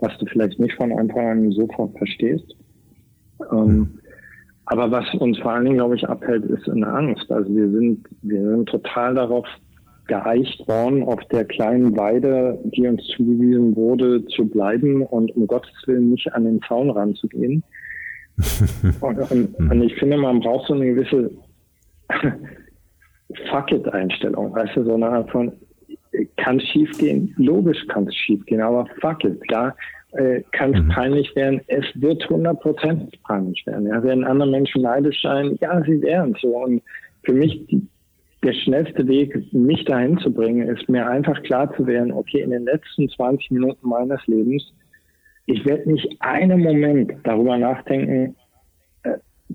was 0.00 0.16
du 0.18 0.26
vielleicht 0.26 0.58
nicht 0.58 0.74
von 0.74 0.92
Anfang 0.92 1.28
an 1.28 1.52
sofort 1.52 1.96
verstehst. 1.96 2.56
Ähm, 3.52 4.00
aber 4.66 4.90
was 4.90 5.14
uns 5.14 5.38
vor 5.38 5.52
allen 5.52 5.64
Dingen, 5.64 5.76
glaube 5.76 5.94
ich, 5.94 6.08
abhält, 6.08 6.44
ist 6.46 6.68
eine 6.68 6.88
Angst. 6.88 7.30
Also 7.30 7.54
wir 7.54 7.70
sind, 7.70 8.04
wir 8.22 8.50
sind 8.50 8.68
total 8.68 9.14
darauf 9.14 9.46
geeicht 10.08 10.66
worden, 10.66 11.04
auf 11.04 11.20
der 11.30 11.44
kleinen 11.44 11.96
Weide, 11.96 12.58
die 12.64 12.86
uns 12.86 13.02
zugewiesen 13.16 13.76
wurde, 13.76 14.24
zu 14.26 14.46
bleiben 14.46 15.02
und 15.02 15.34
um 15.36 15.46
Gottes 15.46 15.74
Willen 15.86 16.10
nicht 16.10 16.32
an 16.34 16.44
den 16.44 16.60
Zaun 16.62 16.90
ranzugehen. 16.90 17.62
und, 19.00 19.30
und, 19.30 19.54
und 19.58 19.82
ich 19.82 19.94
finde, 19.96 20.16
man 20.18 20.40
braucht 20.40 20.66
so 20.68 20.74
eine 20.74 20.86
gewisse 20.86 21.30
Fuck 23.50 23.72
it-Einstellung. 23.72 24.54
Weißt 24.54 24.76
du, 24.76 24.84
so 24.84 24.94
eine 24.94 25.08
Art 25.08 25.30
von, 25.30 25.52
kann 26.36 26.58
es 26.58 26.68
schief 26.68 26.96
gehen? 26.98 27.34
Logisch 27.36 27.86
kann 27.88 28.06
es 28.06 28.14
schief 28.14 28.44
gehen, 28.46 28.60
aber 28.60 28.86
fuck 29.00 29.24
it, 29.24 29.40
da 29.48 29.74
äh, 30.12 30.42
kann 30.52 30.74
es 30.74 30.82
mhm. 30.82 30.88
peinlich 30.88 31.34
werden. 31.36 31.60
Es 31.66 31.84
wird 31.94 32.22
100% 32.24 33.12
peinlich 33.26 33.66
werden. 33.66 33.86
Ja, 33.86 34.02
werden 34.02 34.24
andere 34.24 34.50
Menschen 34.50 34.82
neidisch 34.82 35.20
sein? 35.22 35.56
Ja, 35.60 35.82
sie 35.82 36.00
werden 36.02 36.36
so. 36.40 36.48
Und 36.48 36.82
für 37.24 37.32
mich 37.32 37.66
die, 37.66 37.86
der 38.42 38.52
schnellste 38.52 39.06
Weg, 39.08 39.52
mich 39.52 39.84
dahin 39.84 40.18
zu 40.18 40.32
bringen, 40.32 40.68
ist 40.68 40.88
mir 40.88 41.06
einfach 41.08 41.42
klar 41.42 41.74
zu 41.76 41.86
werden, 41.86 42.12
okay, 42.12 42.40
in 42.40 42.50
den 42.50 42.64
letzten 42.64 43.08
20 43.08 43.50
Minuten 43.50 43.88
meines 43.88 44.24
Lebens, 44.26 44.72
ich 45.46 45.64
werde 45.64 45.90
nicht 45.90 46.16
einen 46.20 46.60
Moment 46.60 47.14
darüber 47.24 47.56
nachdenken, 47.56 48.36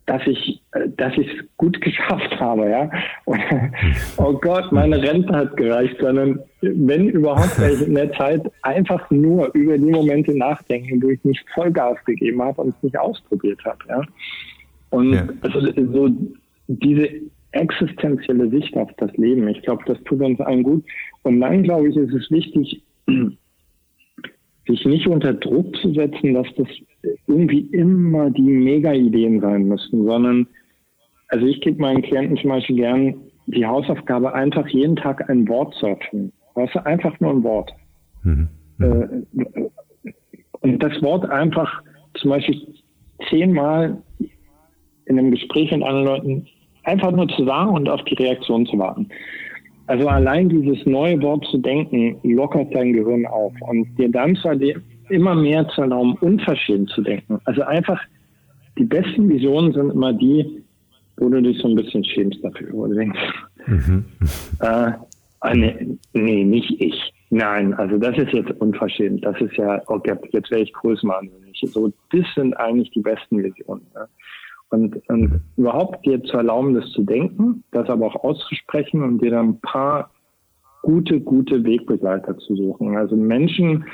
dass 0.05 0.25
ich, 0.25 0.61
äh, 0.71 0.87
dass 0.97 1.13
ich 1.17 1.27
es 1.27 1.45
gut 1.57 1.79
geschafft 1.81 2.39
habe, 2.39 2.69
ja. 2.69 2.89
Und, 3.25 3.39
oh 4.17 4.33
Gott, 4.33 4.71
meine 4.71 5.01
Rente 5.01 5.33
hat 5.35 5.57
gereicht, 5.57 5.97
sondern 5.99 6.39
wenn 6.61 7.09
überhaupt 7.09 7.59
welche 7.59 7.85
in 7.85 7.95
der 7.95 8.11
Zeit 8.13 8.41
einfach 8.61 9.09
nur 9.11 9.53
über 9.53 9.77
die 9.77 9.91
Momente 9.91 10.37
nachdenken, 10.37 11.01
wo 11.01 11.09
ich 11.09 11.23
nicht 11.23 11.43
Vollgas 11.53 12.03
gegeben 12.05 12.41
habe 12.41 12.61
und 12.61 12.75
es 12.75 12.83
nicht 12.83 12.97
ausprobiert 12.97 13.63
habe, 13.65 13.79
ja. 13.89 14.01
Und 14.89 15.13
ja. 15.13 15.27
also 15.41 15.61
so 15.61 16.09
diese 16.67 17.09
existenzielle 17.51 18.49
Sicht 18.49 18.75
auf 18.75 18.89
das 18.97 19.11
Leben, 19.17 19.47
ich 19.47 19.61
glaube, 19.61 19.83
das 19.85 20.01
tut 20.03 20.21
uns 20.21 20.39
allen 20.39 20.63
gut. 20.63 20.83
Und 21.23 21.39
dann, 21.41 21.63
glaube 21.63 21.89
ich, 21.89 21.95
ist 21.95 22.13
es 22.13 22.31
wichtig, 22.31 22.81
sich 24.71 24.85
nicht 24.85 25.07
unter 25.07 25.33
Druck 25.33 25.75
zu 25.77 25.93
setzen, 25.93 26.33
dass 26.33 26.47
das 26.55 26.67
irgendwie 27.27 27.61
immer 27.71 28.29
die 28.29 28.41
Mega-Ideen 28.41 29.41
sein 29.41 29.67
müssen, 29.67 30.05
sondern, 30.05 30.47
also 31.27 31.45
ich 31.45 31.61
gebe 31.61 31.81
meinen 31.81 32.01
Klienten 32.01 32.37
zum 32.37 32.49
Beispiel 32.49 32.77
gern 32.77 33.15
die 33.47 33.65
Hausaufgabe, 33.65 34.33
einfach 34.33 34.67
jeden 34.69 34.95
Tag 34.95 35.29
ein 35.29 35.47
Wort 35.47 35.73
surfen. 35.75 36.31
Weißt 36.55 36.75
du, 36.75 36.85
einfach 36.85 37.19
nur 37.19 37.31
ein 37.31 37.43
Wort. 37.43 37.71
Mhm. 38.23 38.49
Äh, 38.79 40.11
und 40.61 40.81
das 40.81 41.01
Wort 41.01 41.29
einfach 41.29 41.81
zum 42.15 42.29
Beispiel 42.31 42.61
zehnmal 43.29 44.01
in 45.05 45.19
einem 45.19 45.31
Gespräch 45.31 45.71
mit 45.71 45.83
anderen 45.83 46.05
Leuten 46.05 46.47
einfach 46.83 47.11
nur 47.11 47.27
zu 47.29 47.45
sagen 47.45 47.71
und 47.71 47.89
auf 47.89 48.03
die 48.05 48.15
Reaktion 48.15 48.65
zu 48.65 48.77
warten. 48.77 49.09
Also 49.91 50.07
allein 50.07 50.47
dieses 50.47 50.85
neue 50.85 51.21
Wort 51.21 51.45
zu 51.51 51.57
denken, 51.57 52.15
lockert 52.23 52.73
dein 52.73 52.93
Gehirn 52.93 53.25
auf 53.25 53.51
und 53.67 53.93
dir 53.97 54.09
dann 54.09 54.37
zu 54.37 54.49
immer 55.09 55.35
mehr 55.35 55.67
zu 55.67 55.81
erlauben, 55.81 56.13
unverschämt 56.21 56.89
zu 56.91 57.01
denken. 57.01 57.41
Also 57.43 57.63
einfach, 57.63 57.99
die 58.77 58.85
besten 58.85 59.27
Visionen 59.27 59.73
sind 59.73 59.89
immer 59.89 60.13
die, 60.13 60.63
wo 61.17 61.27
du 61.27 61.41
dich 61.41 61.57
so 61.57 61.67
ein 61.67 61.75
bisschen 61.75 62.05
schämst 62.05 62.41
dafür, 62.41 62.69
wo 62.71 62.87
du 62.87 62.93
denkst, 62.93 63.19
mhm. 63.67 64.05
äh, 64.61 64.91
ah, 65.41 65.53
nee, 65.53 65.97
nee, 66.13 66.45
nicht 66.45 66.71
ich. 66.79 67.13
Nein, 67.29 67.73
also 67.73 67.97
das 67.97 68.17
ist 68.17 68.31
jetzt 68.31 68.51
unverschämt. 68.61 69.25
Das 69.25 69.41
ist 69.41 69.57
ja, 69.57 69.81
okay, 69.87 70.15
oh 70.17 70.25
jetzt 70.31 70.51
wäre 70.51 70.61
ich 70.61 70.71
größenwahnsinnig. 70.71 71.61
So, 71.65 71.91
das 72.13 72.25
sind 72.33 72.53
eigentlich 72.53 72.91
die 72.91 73.01
besten 73.01 73.43
Visionen. 73.43 73.85
Ja. 73.93 74.07
Und, 74.71 75.07
und 75.09 75.41
überhaupt 75.57 76.05
dir 76.05 76.23
zu 76.23 76.37
erlauben, 76.37 76.73
das 76.73 76.89
zu 76.91 77.03
denken, 77.03 77.63
das 77.71 77.89
aber 77.89 78.07
auch 78.07 78.23
auszusprechen 78.23 79.03
und 79.03 79.21
dir 79.21 79.31
dann 79.31 79.49
ein 79.49 79.59
paar 79.59 80.09
gute, 80.81 81.19
gute 81.19 81.63
Wegbegleiter 81.63 82.37
zu 82.37 82.55
suchen. 82.55 82.95
Also 82.95 83.15
Menschen, 83.17 83.85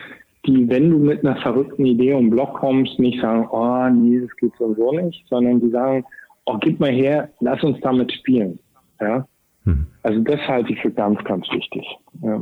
die, 0.45 0.69
wenn 0.69 0.91
du 0.91 0.99
mit 0.99 1.25
einer 1.25 1.35
verrückten 1.41 1.85
Idee 1.85 2.13
um 2.13 2.29
Block 2.29 2.53
kommst, 2.53 2.99
nicht 2.99 3.19
sagen, 3.21 3.47
oh 3.51 3.89
nee, 3.89 4.19
das 4.21 4.35
geht 4.37 4.53
so 4.57 4.65
und 4.65 4.77
so 4.77 4.91
nicht, 4.93 5.25
sondern 5.27 5.59
die 5.59 5.69
sagen, 5.71 6.05
oh, 6.45 6.57
gib 6.61 6.79
mal 6.79 6.91
her, 6.91 7.29
lass 7.39 7.61
uns 7.63 7.79
damit 7.81 8.11
spielen. 8.13 8.59
Ja? 9.01 9.27
Mhm. 9.65 9.87
Also 10.03 10.19
das 10.21 10.39
halte 10.47 10.73
ich 10.73 10.81
für 10.81 10.91
ganz, 10.91 11.21
ganz 11.23 11.45
wichtig. 11.51 11.85
Ja. 12.21 12.41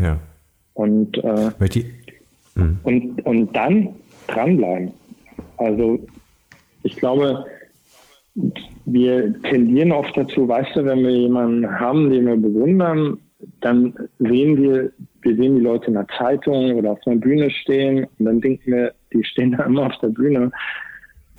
ja. 0.00 0.18
Und, 0.74 1.18
äh, 1.18 1.50
mhm. 2.54 2.78
und, 2.82 3.26
und 3.26 3.54
dann 3.54 3.94
dranbleiben. 4.26 4.90
Also 5.58 6.00
ich 6.82 6.96
glaube, 6.96 7.44
wir 8.86 9.42
tendieren 9.42 9.92
oft 9.92 10.16
dazu, 10.16 10.48
weißt 10.48 10.76
du, 10.76 10.84
wenn 10.84 11.02
wir 11.02 11.10
jemanden 11.10 11.68
haben, 11.78 12.10
den 12.10 12.26
wir 12.26 12.36
bewundern, 12.36 13.18
dann 13.60 13.94
sehen 14.18 14.56
wir, 14.56 14.90
wir 15.22 15.36
sehen 15.36 15.56
die 15.56 15.62
Leute 15.62 15.88
in 15.88 15.94
der 15.94 16.06
Zeitung 16.16 16.74
oder 16.74 16.92
auf 16.92 17.00
einer 17.06 17.16
Bühne 17.16 17.50
stehen 17.50 18.06
und 18.18 18.24
dann 18.24 18.40
denken 18.40 18.72
wir, 18.72 18.92
die 19.12 19.24
stehen 19.24 19.52
da 19.52 19.64
immer 19.64 19.86
auf 19.86 19.98
der 19.98 20.08
Bühne. 20.08 20.50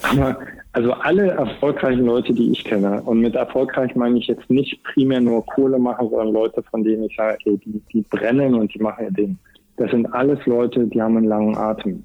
Aber 0.01 0.39
also 0.72 0.94
alle 0.94 1.32
erfolgreichen 1.32 2.06
Leute, 2.06 2.34
die 2.34 2.51
ich 2.51 2.63
kenne, 2.63 3.01
und 3.01 3.20
mit 3.20 3.36
erfolgreich 3.36 3.96
meine 3.96 4.18
ich 4.18 4.27
jetzt 4.27 4.50
nicht 4.50 4.82
primär 4.84 5.20
nur 5.20 5.46
Kohle 5.46 5.77
machen, 5.77 6.10
sondern 6.10 6.32
Leute, 6.32 6.63
von 6.63 6.84
denen 6.84 7.03
ich 7.03 7.15
sage, 7.18 7.38
ey, 7.46 7.58
die, 7.58 7.82
die 7.91 8.01
brennen 8.03 8.53
und 8.56 8.74
die 8.74 8.79
machen 8.79 9.06
ihr 9.06 9.12
Ding. 9.12 9.38
Das 9.75 9.91
sind 9.91 10.06
alles 10.13 10.39
Leute, 10.46 10.88
die 10.88 11.01
haben 11.01 11.18
einen 11.18 11.27
langen 11.27 11.58
Atem. 11.58 12.03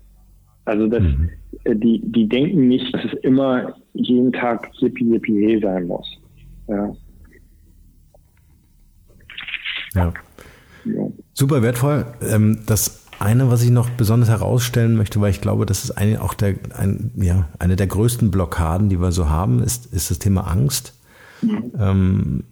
Also 0.65 0.89
das, 0.89 1.03
mhm. 1.03 1.31
Die, 1.67 2.01
die 2.05 2.29
denken 2.29 2.69
nicht, 2.69 2.95
dass 2.95 3.05
es 3.05 3.13
immer 3.23 3.75
jeden 3.95 4.33
Tag 4.33 4.71
yippie 4.81 5.05
yippie 5.05 5.61
sein 5.63 5.87
muss. 5.87 6.07
Ja. 6.69 6.93
Ja. 9.95 10.13
ja. 10.85 11.09
Super 11.33 11.63
wertvoll. 11.63 12.07
Ähm, 12.23 12.61
das 12.67 13.07
eine, 13.21 13.51
was 13.51 13.63
ich 13.63 13.71
noch 13.71 13.91
besonders 13.91 14.29
herausstellen 14.29 14.97
möchte, 14.97 15.21
weil 15.21 15.31
ich 15.31 15.41
glaube, 15.41 15.67
das 15.67 15.85
ist 15.85 15.93
eine, 15.93 16.21
auch 16.21 16.35
der, 16.35 16.57
ein, 16.77 17.13
ja, 17.17 17.49
eine 17.59 17.77
der 17.77 17.87
größten 17.87 18.31
Blockaden, 18.31 18.89
die 18.89 19.01
wir 19.01 19.13
so 19.13 19.29
haben, 19.29 19.63
ist, 19.63 19.87
ist 19.87 20.11
das 20.11 20.19
Thema 20.19 20.43
Angst. 20.43 20.99
Mhm. 21.41 22.45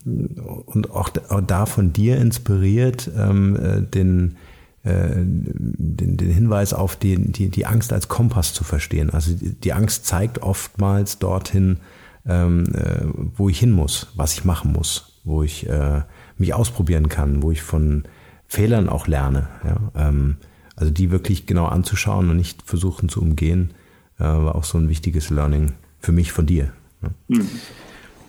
Und 0.66 0.90
auch, 0.90 1.08
da 1.08 1.66
von 1.66 1.92
dir 1.92 2.16
inspiriert, 2.18 3.10
ähm, 3.16 3.56
äh, 3.56 3.82
den, 3.82 4.32
äh, 4.32 4.51
den, 4.84 6.16
den 6.16 6.30
Hinweis 6.30 6.74
auf 6.74 6.96
die, 6.96 7.16
die, 7.16 7.48
die 7.48 7.66
Angst 7.66 7.92
als 7.92 8.08
Kompass 8.08 8.52
zu 8.52 8.64
verstehen. 8.64 9.10
Also 9.10 9.32
die, 9.34 9.72
Angst 9.72 10.06
zeigt 10.06 10.42
oftmals 10.42 11.18
dorthin, 11.18 11.78
ähm, 12.26 12.64
äh, 12.74 13.04
wo 13.36 13.48
ich 13.48 13.60
hin 13.60 13.72
muss, 13.72 14.12
was 14.16 14.34
ich 14.34 14.44
machen 14.44 14.72
muss, 14.72 15.20
wo 15.24 15.42
ich 15.42 15.68
äh, 15.68 16.02
mich 16.36 16.54
ausprobieren 16.54 17.08
kann, 17.08 17.42
wo 17.42 17.50
ich 17.50 17.62
von 17.62 18.04
Fehlern 18.46 18.88
auch 18.88 19.06
lerne. 19.06 19.48
Ja? 19.64 20.08
Ähm, 20.08 20.36
also 20.76 20.92
die 20.92 21.10
wirklich 21.10 21.46
genau 21.46 21.66
anzuschauen 21.66 22.30
und 22.30 22.36
nicht 22.36 22.62
versuchen 22.62 23.08
zu 23.08 23.20
umgehen, 23.20 23.72
äh, 24.18 24.24
war 24.24 24.54
auch 24.54 24.64
so 24.64 24.78
ein 24.78 24.88
wichtiges 24.88 25.30
Learning 25.30 25.74
für 26.00 26.12
mich 26.12 26.32
von 26.32 26.46
dir. 26.46 26.72
Ja. 27.02 27.36
Hm. 27.36 27.48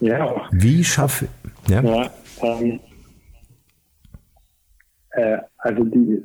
ja. 0.02 0.50
Wie 0.52 0.84
schaffe 0.84 1.28
ja? 1.68 1.82
ja 1.82 2.12
ähm, 2.42 2.80
äh, 5.12 5.38
also 5.58 5.84
die, 5.84 6.22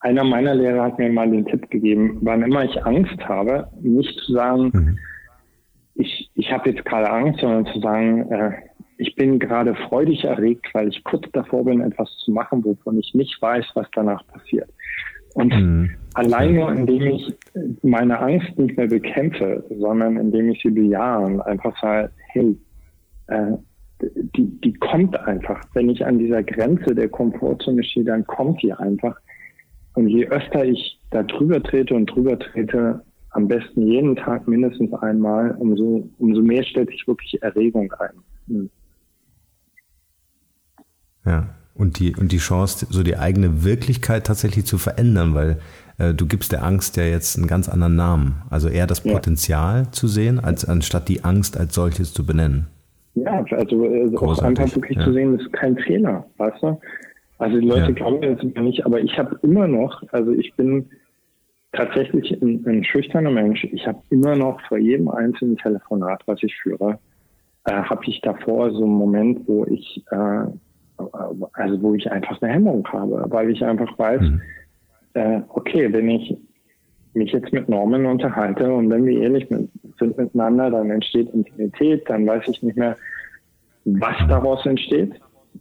einer 0.00 0.24
meiner 0.24 0.54
Lehrer 0.54 0.84
hat 0.84 0.98
mir 0.98 1.10
mal 1.10 1.30
den 1.30 1.46
Tipp 1.46 1.70
gegeben, 1.70 2.18
wann 2.22 2.42
immer 2.42 2.64
ich 2.64 2.84
Angst 2.84 3.18
habe, 3.28 3.68
nicht 3.80 4.18
zu 4.20 4.32
sagen, 4.32 4.70
mhm. 4.72 4.98
ich, 5.94 6.30
ich 6.34 6.52
habe 6.52 6.70
jetzt 6.70 6.84
gerade 6.84 7.10
Angst, 7.10 7.40
sondern 7.40 7.66
zu 7.66 7.80
sagen, 7.80 8.30
äh, 8.30 8.52
ich 8.98 9.14
bin 9.14 9.38
gerade 9.38 9.74
freudig 9.74 10.24
erregt, 10.24 10.66
weil 10.72 10.88
ich 10.88 11.04
kurz 11.04 11.24
davor 11.32 11.64
bin, 11.64 11.80
etwas 11.80 12.10
zu 12.24 12.32
machen, 12.32 12.64
wovon 12.64 12.98
ich 12.98 13.14
nicht 13.14 13.40
weiß, 13.40 13.64
was 13.74 13.86
danach 13.94 14.26
passiert. 14.26 14.68
Und 15.34 15.54
mhm. 15.54 15.90
allein 16.14 16.54
nur, 16.54 16.72
indem 16.72 17.02
ich 17.02 17.34
meine 17.82 18.18
Angst 18.18 18.58
nicht 18.58 18.76
mehr 18.76 18.88
bekämpfe, 18.88 19.64
sondern 19.78 20.16
indem 20.16 20.50
ich 20.50 20.60
sie 20.62 20.70
bejahe 20.70 21.24
und 21.24 21.40
einfach 21.42 21.80
sage, 21.80 22.10
hey, 22.32 22.56
äh, 23.28 23.52
die, 24.00 24.60
die 24.60 24.72
kommt 24.74 25.18
einfach. 25.20 25.60
Wenn 25.74 25.88
ich 25.90 26.04
an 26.04 26.18
dieser 26.18 26.42
Grenze 26.42 26.94
der 26.94 27.08
Komfortzone 27.08 27.82
stehe, 27.82 28.06
dann 28.06 28.26
kommt 28.26 28.62
die 28.62 28.72
einfach. 28.72 29.16
Und 29.98 30.06
je 30.06 30.28
öfter 30.28 30.64
ich 30.64 31.00
da 31.10 31.24
drüber 31.24 31.60
trete 31.60 31.92
und 31.92 32.06
drüber 32.06 32.38
trete, 32.38 33.02
am 33.30 33.48
besten 33.48 33.82
jeden 33.82 34.14
Tag 34.14 34.46
mindestens 34.46 34.94
einmal, 34.94 35.56
umso, 35.58 36.08
umso 36.18 36.40
mehr 36.40 36.62
stellt 36.62 36.90
sich 36.90 37.08
wirklich 37.08 37.42
Erregung 37.42 37.92
ein. 37.98 38.10
Mhm. 38.46 38.70
Ja. 41.26 41.48
Und 41.74 41.98
die, 41.98 42.14
und 42.14 42.30
die 42.30 42.38
Chance, 42.38 42.86
so 42.88 43.02
die 43.02 43.16
eigene 43.16 43.64
Wirklichkeit 43.64 44.24
tatsächlich 44.24 44.66
zu 44.66 44.78
verändern, 44.78 45.34
weil 45.34 45.58
äh, 45.98 46.14
du 46.14 46.26
gibst 46.26 46.52
der 46.52 46.62
Angst 46.62 46.96
ja 46.96 47.02
jetzt 47.02 47.36
einen 47.36 47.48
ganz 47.48 47.68
anderen 47.68 47.96
Namen. 47.96 48.42
Also 48.50 48.68
eher 48.68 48.86
das 48.86 49.00
Potenzial 49.00 49.82
ja. 49.82 49.90
zu 49.90 50.06
sehen, 50.06 50.38
als 50.38 50.64
anstatt 50.64 51.08
die 51.08 51.24
Angst 51.24 51.58
als 51.58 51.74
solches 51.74 52.12
zu 52.12 52.24
benennen. 52.24 52.68
Ja, 53.16 53.44
also 53.50 53.84
äh, 53.84 54.16
auch 54.16 54.42
einfach 54.42 54.72
wirklich 54.76 54.96
ja. 54.96 55.04
zu 55.04 55.12
sehen, 55.12 55.36
das 55.36 55.44
ist 55.44 55.52
kein 55.54 55.76
Fehler, 55.78 56.24
weißt 56.36 56.62
du? 56.62 56.78
Also 57.38 57.60
die 57.60 57.66
Leute 57.66 57.86
ja. 57.86 57.90
glauben 57.92 58.22
das 58.22 58.42
immer 58.42 58.62
nicht, 58.62 58.84
aber 58.84 59.00
ich 59.00 59.18
habe 59.18 59.38
immer 59.42 59.68
noch, 59.68 60.02
also 60.12 60.32
ich 60.32 60.52
bin 60.54 60.90
tatsächlich 61.72 62.32
ein, 62.42 62.64
ein 62.66 62.84
schüchterner 62.84 63.30
Mensch. 63.30 63.64
Ich 63.64 63.86
habe 63.86 64.02
immer 64.10 64.34
noch 64.36 64.60
vor 64.68 64.78
jedem 64.78 65.08
einzelnen 65.08 65.56
Telefonat, 65.56 66.22
was 66.26 66.42
ich 66.42 66.54
führe, 66.56 66.98
äh, 67.64 67.72
habe 67.72 68.02
ich 68.06 68.20
davor 68.22 68.70
so 68.72 68.84
einen 68.84 68.94
Moment, 68.94 69.46
wo 69.46 69.64
ich 69.66 70.02
äh, 70.10 70.46
also 71.52 71.82
wo 71.82 71.94
ich 71.94 72.10
einfach 72.10 72.40
eine 72.42 72.52
Hemmung 72.52 72.86
habe, 72.88 73.24
weil 73.28 73.50
ich 73.50 73.64
einfach 73.64 73.98
weiß, 73.98 74.20
mhm. 74.20 74.40
äh, 75.14 75.40
okay, 75.48 75.92
wenn 75.92 76.08
ich 76.10 76.36
mich 77.14 77.32
jetzt 77.32 77.52
mit 77.52 77.68
Norman 77.68 78.06
unterhalte 78.06 78.72
und 78.72 78.90
wenn 78.90 79.04
wir 79.06 79.22
ehrlich 79.22 79.48
mit, 79.50 79.68
sind 79.98 80.16
miteinander, 80.16 80.70
dann 80.70 80.90
entsteht 80.90 81.30
Intimität, 81.30 82.08
dann 82.08 82.26
weiß 82.26 82.48
ich 82.48 82.62
nicht 82.62 82.76
mehr, 82.76 82.96
was 83.84 84.16
daraus 84.28 84.64
entsteht. 84.66 85.14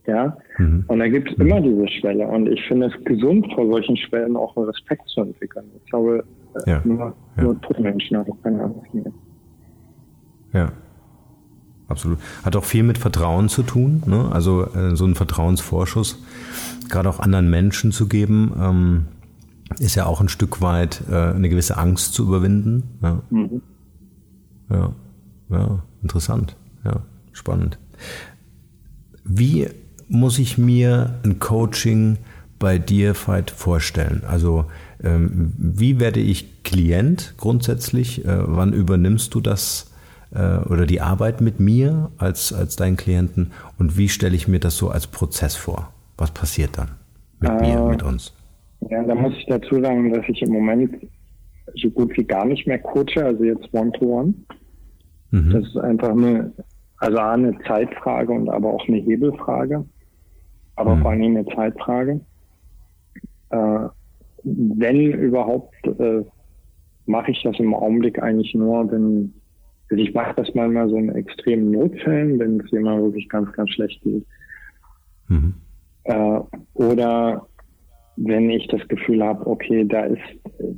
Ja, 0.05 0.38
mhm. 0.57 0.86
und 0.88 0.99
da 0.99 1.07
gibt 1.07 1.31
es 1.31 1.38
immer 1.38 1.60
diese 1.60 1.88
Schwelle 1.88 2.27
und 2.27 2.47
ich 2.47 2.62
finde 2.67 2.88
es 2.88 3.03
gesund, 3.03 3.45
vor 3.53 3.67
solchen 3.67 3.97
Schwellen 3.97 4.36
auch 4.38 4.55
einen 4.55 4.67
Respekt 4.67 5.07
zu 5.10 5.21
entwickeln. 5.21 5.65
Ich 5.83 5.89
glaube, 5.89 6.23
äh, 6.65 6.69
ja. 6.69 6.81
nur, 6.86 7.15
ja. 7.38 7.43
nur 7.43 7.57
Menschen 7.79 8.17
haben 8.17 8.41
keine 8.41 8.63
Angst 8.63 8.93
mehr. 8.93 9.12
Ja. 10.53 10.71
Absolut. 11.88 12.19
Hat 12.43 12.55
auch 12.55 12.65
viel 12.65 12.83
mit 12.83 12.97
Vertrauen 12.97 13.47
zu 13.47 13.63
tun. 13.63 14.03
Ne? 14.05 14.29
Also 14.31 14.65
äh, 14.73 14.95
so 14.95 15.05
einen 15.05 15.15
Vertrauensvorschuss, 15.15 16.21
gerade 16.89 17.10
auch 17.10 17.19
anderen 17.19 17.49
Menschen 17.49 17.91
zu 17.91 18.07
geben, 18.07 18.53
ähm, 18.60 19.05
ist 19.79 19.95
ja 19.95 20.05
auch 20.05 20.21
ein 20.21 20.29
Stück 20.29 20.62
weit 20.62 21.03
äh, 21.10 21.15
eine 21.15 21.49
gewisse 21.49 21.77
Angst 21.77 22.13
zu 22.13 22.23
überwinden. 22.23 22.97
Ja. 23.01 23.21
Mhm. 23.29 23.62
ja, 24.69 24.93
ja, 25.49 25.83
interessant. 26.01 26.57
Ja, 26.83 27.01
spannend. 27.31 27.79
Wie 29.23 29.67
muss 30.10 30.39
ich 30.39 30.58
mir 30.58 31.15
ein 31.24 31.39
Coaching 31.39 32.17
bei 32.60 32.78
dir 32.78 33.13
Veit 33.15 33.52
vorstellen? 33.52 34.24
Also 34.28 34.65
ähm, 35.04 35.54
wie 35.58 36.00
werde 36.00 36.20
ich 36.20 36.63
Klient 36.63 37.36
grundsätzlich? 37.38 38.26
Äh, 38.26 38.38
wann 38.48 38.74
übernimmst 38.74 39.34
du 39.34 39.41
das? 39.41 39.91
äh, 40.34 40.58
oder 40.70 40.86
die 40.86 41.02
Arbeit 41.02 41.41
mit 41.41 41.60
mir 41.60 42.12
als, 42.17 42.54
als 42.54 42.76
deinen 42.76 42.98
Klienten 42.98 43.52
und 43.80 43.98
wie 43.98 44.10
stelle 44.10 44.36
ich 44.36 44.48
mir 44.48 44.60
das 44.60 44.78
so 44.78 44.89
als 44.89 45.08
Prozess 45.08 45.56
vor? 45.56 45.91
Was 46.17 46.32
passiert 46.32 46.78
dann 46.78 46.89
mit 47.39 47.52
äh, 47.52 47.62
mir, 47.62 47.84
mit 47.86 48.04
uns? 48.04 48.34
Ja, 48.89 49.04
da 49.04 49.15
muss 49.15 49.34
ich 49.38 49.46
dazu 49.48 49.82
sagen, 49.82 50.13
dass 50.13 50.24
ich 50.28 50.41
im 50.41 50.52
Moment 50.52 50.96
so 51.76 51.89
gut 51.89 52.15
wie 52.17 52.24
gar 52.24 52.46
nicht 52.46 52.65
mehr 52.67 52.80
coache, 52.80 53.24
also 53.24 53.43
jetzt 53.43 53.74
One-to-One. 53.74 54.34
Mhm. 55.32 55.50
Das 55.52 55.63
ist 55.65 55.78
einfach 55.78 56.10
eine, 56.10 56.52
also 56.98 57.17
eine 57.17 57.58
Zeitfrage 57.67 58.32
und 58.32 58.50
aber 58.50 58.74
auch 58.74 58.88
eine 58.88 58.98
Hebelfrage, 58.98 59.86
aber 60.78 60.96
mhm. 60.96 61.02
vor 61.02 61.12
allem 61.12 61.22
eine 61.24 61.46
Zeitfrage. 61.48 62.22
Äh, 63.50 63.80
wenn 64.44 65.12
überhaupt, 65.12 65.76
äh, 65.86 66.24
mache 67.06 67.32
ich 67.32 67.44
das 67.44 67.60
im 67.60 67.74
Augenblick 67.74 68.22
eigentlich 68.22 68.54
nur, 68.56 68.90
wenn 68.92 69.34
also 69.90 70.04
ich 70.04 70.13
mache 70.13 70.34
das 70.36 70.54
manchmal 70.54 70.90
so 70.90 70.98
in 70.98 71.10
extremen 71.10 71.72
Notfällen, 71.72 72.40
wenn 72.40 72.60
es 72.60 72.70
jemand 72.72 73.04
wirklich 73.04 73.30
ganz, 73.30 73.52
ganz 73.54 73.70
schlecht 73.70 74.02
geht. 74.04 74.26
Mhm. 75.30 75.54
Äh, 76.04 76.40
oder 76.74 77.48
wenn 78.18 78.50
ich 78.50 78.68
das 78.68 78.86
Gefühl 78.88 79.24
habe, 79.24 79.46
okay, 79.48 79.86
da 79.86 80.06
ist, 80.06 80.22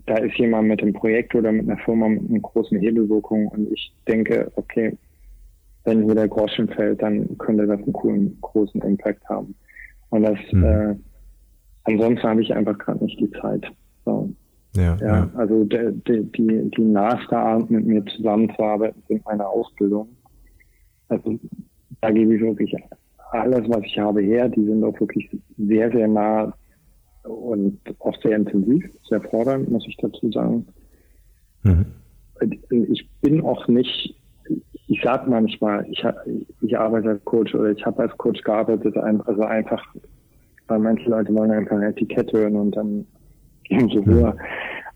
da 0.05 0.17
ist 0.17 0.37
jemand 0.37 0.67
mit 0.67 0.81
einem 0.81 0.93
Projekt 0.93 1.33
oder 1.33 1.51
mit 1.51 1.67
einer 1.67 1.79
Firma 1.79 2.07
mit 2.07 2.29
einer 2.29 2.39
großen 2.39 2.77
Hebelwirkung 2.77 3.47
und 3.47 3.71
ich 3.71 3.91
denke, 4.07 4.51
okay, 4.55 4.95
wenn 5.85 6.03
hier 6.03 6.15
der 6.15 6.27
Groschen 6.27 6.67
fällt, 6.67 7.01
dann 7.01 7.37
könnte 7.37 7.65
das 7.65 7.81
einen 7.81 7.93
coolen, 7.93 8.37
großen 8.41 8.81
Impact 8.81 9.27
haben. 9.29 9.55
Und 10.09 10.23
das, 10.23 10.39
mhm. 10.51 10.63
äh, 10.63 10.95
ansonsten 11.83 12.27
habe 12.27 12.41
ich 12.41 12.53
einfach 12.53 12.77
gerade 12.77 13.03
nicht 13.03 13.19
die 13.19 13.31
Zeit. 13.31 13.65
So. 14.05 14.29
Ja, 14.75 14.95
ja, 14.97 15.07
ja. 15.07 15.31
also 15.35 15.63
die, 15.63 16.01
die, 16.07 16.23
die, 16.31 16.71
die 16.71 16.95
Art, 16.95 17.69
mit 17.71 17.85
mir 17.85 18.05
zusammenzuarbeiten, 18.05 19.01
sind 19.07 19.25
meine 19.25 19.47
Ausbildung. 19.47 20.09
Also 21.07 21.39
da 22.01 22.11
gebe 22.11 22.35
ich 22.35 22.41
wirklich 22.41 22.75
alles, 23.31 23.67
was 23.67 23.83
ich 23.83 23.97
habe, 23.97 24.21
her. 24.21 24.47
Die 24.49 24.63
sind 24.63 24.83
auch 24.83 24.99
wirklich 24.99 25.29
sehr, 25.57 25.91
sehr 25.91 26.07
nah 26.07 26.53
und 27.23 27.79
auch 27.99 28.15
sehr 28.21 28.35
intensiv, 28.37 28.85
sehr 29.07 29.21
fordernd, 29.21 29.69
muss 29.69 29.85
ich 29.87 29.97
dazu 29.97 30.31
sagen. 30.31 30.67
Mhm. 31.63 31.85
Ich 32.91 33.09
bin 33.21 33.41
auch 33.41 33.67
nicht 33.67 34.15
ich 34.87 35.01
sage 35.01 35.29
manchmal, 35.29 35.85
ich, 35.89 36.03
ich 36.61 36.77
arbeite 36.77 37.09
als 37.09 37.25
Coach 37.25 37.53
oder 37.53 37.71
ich 37.71 37.85
habe 37.85 38.01
als 38.03 38.17
Coach 38.17 38.41
gearbeitet, 38.41 38.97
also 38.97 39.41
einfach, 39.43 39.83
weil 40.67 40.79
manche 40.79 41.09
Leute 41.09 41.33
wollen 41.33 41.51
einfach 41.51 41.75
eine 41.75 41.89
Etikette 41.89 42.37
hören 42.39 42.55
und 42.55 42.75
dann 42.75 43.05
gehen 43.65 43.89
sie 43.89 44.03
höher. 44.03 44.35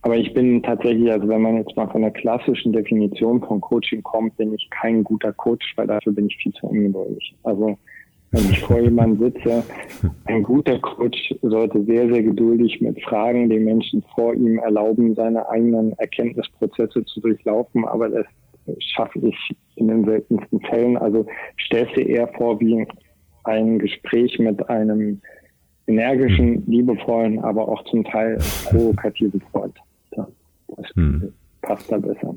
Aber 0.02 0.18
ich 0.18 0.34
bin 0.34 0.62
tatsächlich, 0.62 1.10
also 1.12 1.28
wenn 1.30 1.42
man 1.42 1.58
jetzt 1.58 1.78
mal 1.78 1.88
von 1.88 2.02
der 2.02 2.12
klassischen 2.12 2.74
Definition 2.74 3.42
von 3.42 3.62
Coaching 3.62 4.04
kommt, 4.04 4.36
bin 4.36 4.54
ich 4.54 4.68
kein 4.70 5.04
guter 5.04 5.32
Coach, 5.32 5.74
weil 5.78 5.88
dafür 5.88 6.12
bin 6.12 6.28
ich 6.28 6.36
viel 6.38 6.52
zu 6.54 6.68
ungeduldig. 6.68 7.36
Also 7.44 7.78
wenn 8.32 8.50
ich 8.50 8.60
vor 8.62 8.80
jemandem 8.80 9.32
sitze, 9.32 9.64
ein 10.26 10.44
guter 10.44 10.80
Coach 10.80 11.34
sollte 11.44 11.84
sehr, 11.86 12.10
sehr 12.10 12.24
geduldig 12.24 12.82
mit 12.82 13.02
Fragen 13.04 13.48
den 13.50 13.64
Menschen 13.64 14.04
vor 14.16 14.34
ihm 14.34 14.58
erlauben, 14.58 15.16
seine 15.16 15.48
eigenen 15.48 15.94
Erkenntnisprozesse 15.94 17.06
zu 17.06 17.22
durchlaufen, 17.22 17.86
aber 17.86 18.10
das 18.10 18.26
schaffe 18.80 19.20
ich 19.20 19.56
in 19.76 19.88
den 19.88 20.06
seltensten 20.06 20.60
Fällen. 20.62 20.98
Also 20.98 21.26
stellst 21.66 21.96
dir 21.96 22.08
eher 22.08 22.28
vor 22.30 22.60
wie 22.60 22.86
ein 23.44 23.80
Gespräch 23.80 24.40
mit 24.40 24.70
einem 24.70 25.22
energischen, 25.88 26.66
liebevollen, 26.66 27.40
aber 27.40 27.68
auch 27.68 27.84
zum 27.86 28.04
Teil 28.06 28.38
provokativen 28.66 29.42
Freund. 29.52 29.76
Das 30.76 30.88
hm. 30.96 31.34
passt 31.62 31.92
da 31.92 31.98
besser. 31.98 32.34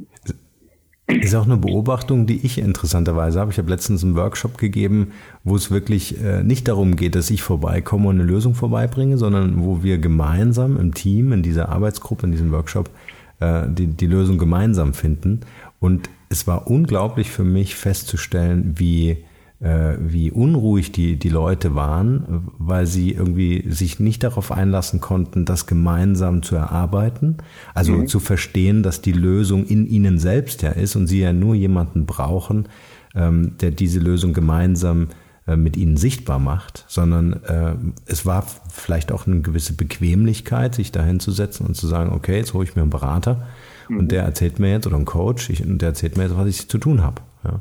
Das 1.07 1.19
ist 1.19 1.35
auch 1.37 1.45
eine 1.45 1.57
Beobachtung, 1.57 2.27
die 2.27 2.45
ich 2.45 2.59
interessanterweise 2.59 3.39
habe. 3.39 3.53
Ich 3.53 3.59
habe 3.59 3.71
letztens 3.71 4.03
einen 4.03 4.17
Workshop 4.17 4.59
gegeben, 4.59 5.13
wo 5.45 5.55
es 5.55 5.71
wirklich 5.71 6.21
äh, 6.21 6.43
nicht 6.43 6.67
darum 6.67 6.97
geht, 6.97 7.15
dass 7.15 7.31
ich 7.31 7.43
vorbeikomme 7.43 8.09
und 8.09 8.17
eine 8.17 8.29
Lösung 8.29 8.55
vorbeibringe, 8.55 9.17
sondern 9.17 9.65
wo 9.65 9.85
wir 9.85 9.99
gemeinsam 9.99 10.77
im 10.77 10.95
Team, 10.95 11.33
in 11.33 11.45
dieser 11.45 11.69
Arbeitsgruppe, 11.69 12.27
in 12.27 12.33
diesem 12.33 12.51
Workshop, 12.51 12.91
äh, 13.41 13.63
die, 13.69 13.87
die 13.87 14.07
Lösung 14.07 14.39
gemeinsam 14.39 14.95
finden. 14.95 15.41
Und 15.81 16.11
es 16.29 16.47
war 16.47 16.69
unglaublich 16.69 17.31
für 17.31 17.45
mich 17.45 17.77
festzustellen, 17.77 18.75
wie 18.77 19.25
äh, 19.59 19.97
wie 19.99 20.31
unruhig 20.31 20.93
die, 20.93 21.19
die 21.19 21.31
Leute 21.31 21.75
waren, 21.75 22.51
weil 22.59 22.87
sie 22.87 23.13
irgendwie 23.13 23.65
sich 23.71 23.99
nicht 24.01 24.23
darauf 24.23 24.53
einlassen 24.53 25.01
konnten, 25.01 25.47
das 25.47 25.67
gemeinsam 25.67 26.43
zu 26.43 26.57
erarbeiten. 26.57 27.39
Also 27.75 27.93
mhm. 27.93 28.07
zu 28.07 28.21
verstehen, 28.21 28.83
dass 28.83 29.01
die 29.01 29.13
Lösung 29.13 29.65
in 29.65 29.87
ihnen 29.87 30.19
selbst 30.19 30.61
ja 30.61 30.71
ist 30.71 30.95
und 30.95 31.07
sie 31.07 31.21
ja 31.21 31.33
nur 31.33 31.55
jemanden 31.55 32.05
brauchen, 32.05 32.69
ähm, 33.15 33.57
der 33.61 33.71
diese 33.71 33.99
Lösung 33.99 34.35
gemeinsam 34.35 35.05
äh, 35.05 35.26
mit 35.55 35.77
ihnen 35.77 35.97
sichtbar 35.97 36.41
macht, 36.41 36.85
sondern 36.89 37.45
äh, 37.45 37.75
es 38.07 38.27
war 38.27 38.45
vielleicht 38.69 39.13
auch 39.13 39.29
eine 39.29 39.43
gewisse 39.43 39.75
Bequemlichkeit, 39.75 40.75
sich 40.75 40.91
dahin 40.91 41.21
zu 41.21 41.31
setzen 41.31 41.67
und 41.67 41.77
zu 41.77 41.87
sagen, 41.87 42.13
okay, 42.13 42.39
jetzt 42.39 42.53
hole 42.53 42.65
ich 42.65 42.75
mir 42.75 42.83
einen 42.83 42.91
Berater 42.91 43.47
mhm. 43.89 43.99
und 43.99 44.13
der 44.13 44.25
erzählt 44.25 44.59
mir 44.59 44.73
jetzt, 44.73 44.89
oder 44.89 44.97
einen 44.97 45.05
Coach, 45.05 45.49
ich, 45.51 45.65
und 45.65 45.79
der 45.79 45.91
erzählt 45.91 46.17
mir 46.17 46.25
jetzt, 46.25 46.37
was 46.37 46.49
ich 46.49 46.69
zu 46.69 46.79
tun 46.79 47.03
habe. 47.03 47.23
Ja. 47.45 47.61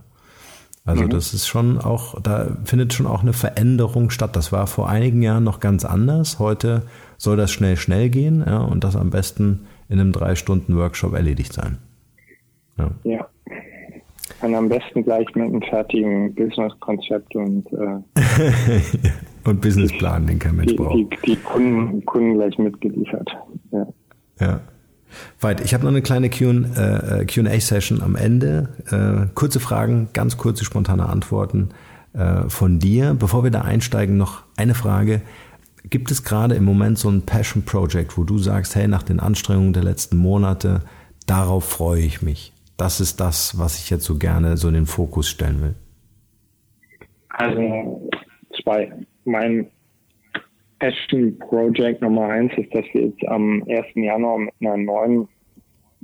Also 0.85 1.03
mhm. 1.03 1.09
das 1.09 1.33
ist 1.33 1.47
schon 1.47 1.79
auch, 1.79 2.19
da 2.21 2.57
findet 2.63 2.93
schon 2.93 3.07
auch 3.07 3.21
eine 3.21 3.33
Veränderung 3.33 4.11
statt. 4.11 4.35
Das 4.35 4.51
war 4.51 4.67
vor 4.67 4.89
einigen 4.89 5.21
Jahren 5.21 5.43
noch 5.43 5.59
ganz 5.59 5.83
anders. 5.83 6.39
Heute 6.39 6.83
soll 7.17 7.37
das 7.37 7.51
schnell, 7.51 7.77
schnell 7.77 8.09
gehen 8.09 8.43
ja, 8.45 8.59
und 8.59 8.83
das 8.83 8.95
am 8.95 9.09
besten 9.09 9.67
in 9.89 9.99
einem 9.99 10.11
drei 10.11 10.35
Stunden 10.35 10.75
Workshop 10.75 11.13
erledigt 11.13 11.53
sein. 11.53 11.79
Ja. 12.77 12.91
ja. 13.03 13.27
Und 14.45 14.53
am 14.53 14.69
besten 14.69 15.03
gleich 15.03 15.25
mit 15.33 15.45
einem 15.45 15.61
fertigen 15.63 16.35
Business-Konzept 16.35 17.35
und 17.35 17.65
äh, 17.73 18.21
und 19.43 19.59
Businessplan, 19.59 20.27
den 20.27 20.37
kein 20.37 20.55
Mensch 20.55 20.73
die, 20.73 20.77
braucht. 20.77 20.95
Die, 20.95 21.09
die 21.25 21.35
Kunden, 21.37 22.05
Kunden 22.05 22.35
gleich 22.35 22.55
mitgeliefert. 22.59 23.27
Ja. 23.71 23.87
ja. 24.39 24.59
Weit. 25.39 25.65
Ich 25.65 25.73
habe 25.73 25.83
noch 25.83 25.89
eine 25.89 26.03
kleine 26.03 26.29
QA-Session 26.29 28.03
am 28.03 28.15
Ende. 28.15 28.69
Äh, 28.91 29.33
kurze 29.33 29.59
Fragen, 29.59 30.09
ganz 30.13 30.37
kurze, 30.37 30.63
spontane 30.63 31.09
Antworten 31.09 31.69
äh, 32.13 32.47
von 32.47 32.77
dir. 32.77 33.15
Bevor 33.17 33.43
wir 33.43 33.49
da 33.49 33.61
einsteigen, 33.61 34.15
noch 34.15 34.43
eine 34.57 34.75
Frage. 34.75 35.21
Gibt 35.89 36.11
es 36.11 36.23
gerade 36.23 36.53
im 36.53 36.65
Moment 36.65 36.99
so 36.99 37.09
ein 37.09 37.23
Passion 37.23 37.63
Project, 37.63 38.15
wo 38.15 38.23
du 38.23 38.37
sagst, 38.37 38.75
hey, 38.75 38.87
nach 38.87 39.01
den 39.01 39.19
Anstrengungen 39.19 39.73
der 39.73 39.83
letzten 39.83 40.17
Monate, 40.17 40.81
darauf 41.25 41.63
freue 41.67 42.01
ich 42.01 42.21
mich? 42.21 42.54
Das 42.77 42.99
ist 42.99 43.19
das, 43.19 43.57
was 43.57 43.79
ich 43.79 43.89
jetzt 43.89 44.03
so 44.03 44.17
gerne 44.17 44.57
so 44.57 44.67
in 44.67 44.73
den 44.73 44.85
Fokus 44.85 45.29
stellen 45.29 45.61
will. 45.61 45.75
Also 47.29 48.09
zwei. 48.61 48.91
Mein 49.23 49.67
Passion 50.79 51.37
Project 51.39 52.01
Nummer 52.01 52.27
eins 52.27 52.51
ist, 52.57 52.73
dass 52.75 52.85
wir 52.93 53.07
jetzt 53.07 53.27
am 53.27 53.63
1. 53.67 53.85
Januar 53.95 54.39
mit 54.39 54.53
einer 54.59 54.77
neuen 54.77 55.27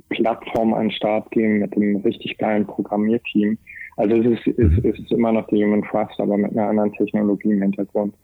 Plattform 0.08 0.74
an 0.74 0.88
den 0.88 0.90
Start 0.92 1.30
gehen, 1.30 1.60
mit 1.60 1.74
einem 1.76 1.96
richtig 1.96 2.36
geilen 2.38 2.66
Programmierteam. 2.66 3.58
Also 3.96 4.16
es 4.16 4.46
ist, 4.46 4.58
es 4.58 4.98
ist 4.98 5.12
immer 5.12 5.32
noch 5.32 5.46
die 5.48 5.62
Human 5.62 5.82
Trust, 5.82 6.18
aber 6.18 6.36
mit 6.36 6.52
einer 6.52 6.68
anderen 6.68 6.92
Technologie 6.92 7.52
im 7.52 7.62
Hintergrund. 7.62 8.14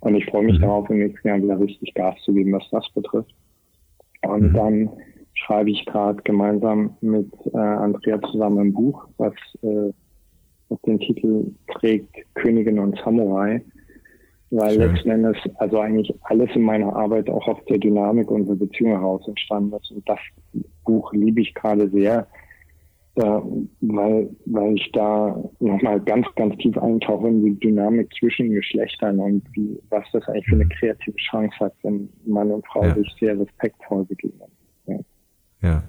Und 0.00 0.14
ich 0.14 0.24
freue 0.26 0.44
mich 0.44 0.58
mhm. 0.58 0.62
darauf, 0.62 0.90
im 0.90 0.98
nächsten 0.98 1.28
Jahr 1.28 1.42
wieder 1.42 1.60
richtig 1.60 1.94
Gas 1.94 2.16
zu 2.24 2.32
geben, 2.32 2.52
was 2.52 2.68
das 2.70 2.88
betrifft. 2.94 3.34
Und 4.22 4.52
mhm. 4.52 4.54
dann 4.54 4.90
schreibe 5.44 5.70
ich 5.70 5.84
gerade 5.86 6.22
gemeinsam 6.22 6.96
mit 7.00 7.30
äh, 7.52 7.58
Andrea 7.58 8.20
zusammen 8.22 8.58
ein 8.58 8.72
Buch, 8.72 9.06
was, 9.18 9.34
äh, 9.62 9.92
was 10.68 10.80
den 10.82 10.98
Titel 11.00 11.52
trägt 11.68 12.14
Königin 12.34 12.78
und 12.78 12.98
Samurai 13.04 13.62
weil 14.50 14.70
Schön. 14.70 14.94
letzten 14.94 15.10
Endes 15.10 15.36
also 15.56 15.80
eigentlich 15.80 16.14
alles 16.22 16.50
in 16.54 16.62
meiner 16.62 16.94
Arbeit 16.94 17.28
auch 17.28 17.46
auf 17.48 17.62
der 17.66 17.78
Dynamik 17.78 18.30
unserer 18.30 18.56
Beziehung 18.56 18.92
heraus 18.92 19.26
entstanden 19.28 19.76
ist. 19.76 19.90
Und 19.90 20.08
das 20.08 20.18
Buch 20.84 21.12
liebe 21.12 21.42
ich 21.42 21.54
gerade 21.54 21.88
sehr, 21.90 22.26
äh, 23.16 23.22
weil, 23.22 24.30
weil 24.46 24.74
ich 24.74 24.90
da 24.92 25.42
nochmal 25.60 26.00
ganz, 26.00 26.26
ganz 26.36 26.56
tief 26.58 26.78
eintauche 26.78 27.28
in 27.28 27.44
die 27.44 27.60
Dynamik 27.60 28.10
zwischen 28.18 28.50
Geschlechtern 28.50 29.18
und 29.18 29.42
wie, 29.52 29.78
was 29.90 30.04
das 30.12 30.26
eigentlich 30.28 30.46
für 30.46 30.54
eine 30.54 30.64
mhm. 30.64 30.70
kreative 30.70 31.16
Chance 31.16 31.56
hat, 31.60 31.74
wenn 31.82 32.08
Mann 32.24 32.50
und 32.50 32.66
Frau 32.66 32.84
ja. 32.84 32.94
sich 32.94 33.08
sehr 33.20 33.38
respektvoll 33.38 34.04
begegnen. 34.06 34.47
Ja. 35.62 35.82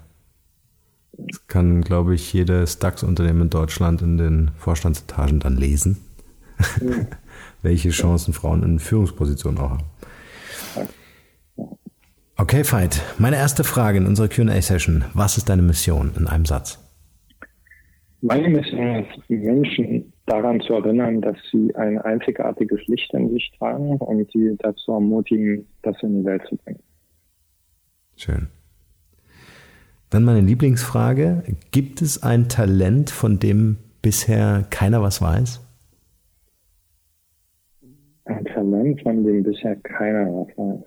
Das 1.13 1.47
kann, 1.47 1.81
glaube 1.81 2.15
ich, 2.15 2.31
jedes 2.31 2.79
DAX-Unternehmen 2.79 3.43
in 3.43 3.49
Deutschland 3.49 4.01
in 4.01 4.17
den 4.17 4.51
Vorstandsetagen 4.57 5.39
dann 5.39 5.57
lesen. 5.57 5.97
Ja. 6.81 7.05
welche 7.61 7.89
Chancen 7.89 8.33
Frauen 8.33 8.63
in 8.63 8.79
Führungspositionen 8.79 9.59
auch 9.59 9.71
haben. 9.71 9.83
Okay, 12.37 12.63
Veit. 12.63 13.01
Meine 13.17 13.35
erste 13.35 13.63
Frage 13.63 13.97
in 13.97 14.05
unserer 14.05 14.29
QA-Session. 14.29 15.05
Was 15.13 15.37
ist 15.37 15.49
deine 15.49 15.61
Mission 15.61 16.11
in 16.17 16.27
einem 16.27 16.45
Satz? 16.45 16.79
Meine 18.21 18.49
Mission 18.49 19.03
ist, 19.03 19.29
Menschen 19.29 20.13
daran 20.25 20.59
zu 20.61 20.73
erinnern, 20.73 21.21
dass 21.21 21.37
sie 21.51 21.73
ein 21.75 21.97
einzigartiges 21.99 22.79
Licht 22.87 23.13
in 23.13 23.29
sich 23.31 23.51
tragen 23.57 23.97
und 23.97 24.31
sie 24.31 24.55
dazu 24.59 24.93
ermutigen, 24.93 25.67
das 25.81 26.01
in 26.01 26.19
die 26.19 26.25
Welt 26.25 26.43
zu 26.47 26.55
bringen. 26.57 26.79
Schön. 28.15 28.47
Dann 30.09 30.23
meine 30.23 30.41
Lieblingsfrage. 30.41 31.43
Gibt 31.71 32.01
es 32.01 32.23
ein 32.23 32.49
Talent, 32.49 33.09
von 33.09 33.39
dem 33.39 33.77
bisher 34.01 34.65
keiner 34.69 35.01
was 35.01 35.21
weiß? 35.21 35.61
ein 38.29 38.45
Talent, 38.45 39.01
von 39.01 39.23
dem 39.23 39.43
bisher 39.43 39.75
keiner 39.77 40.25
was 40.27 40.57
weiß. 40.57 40.85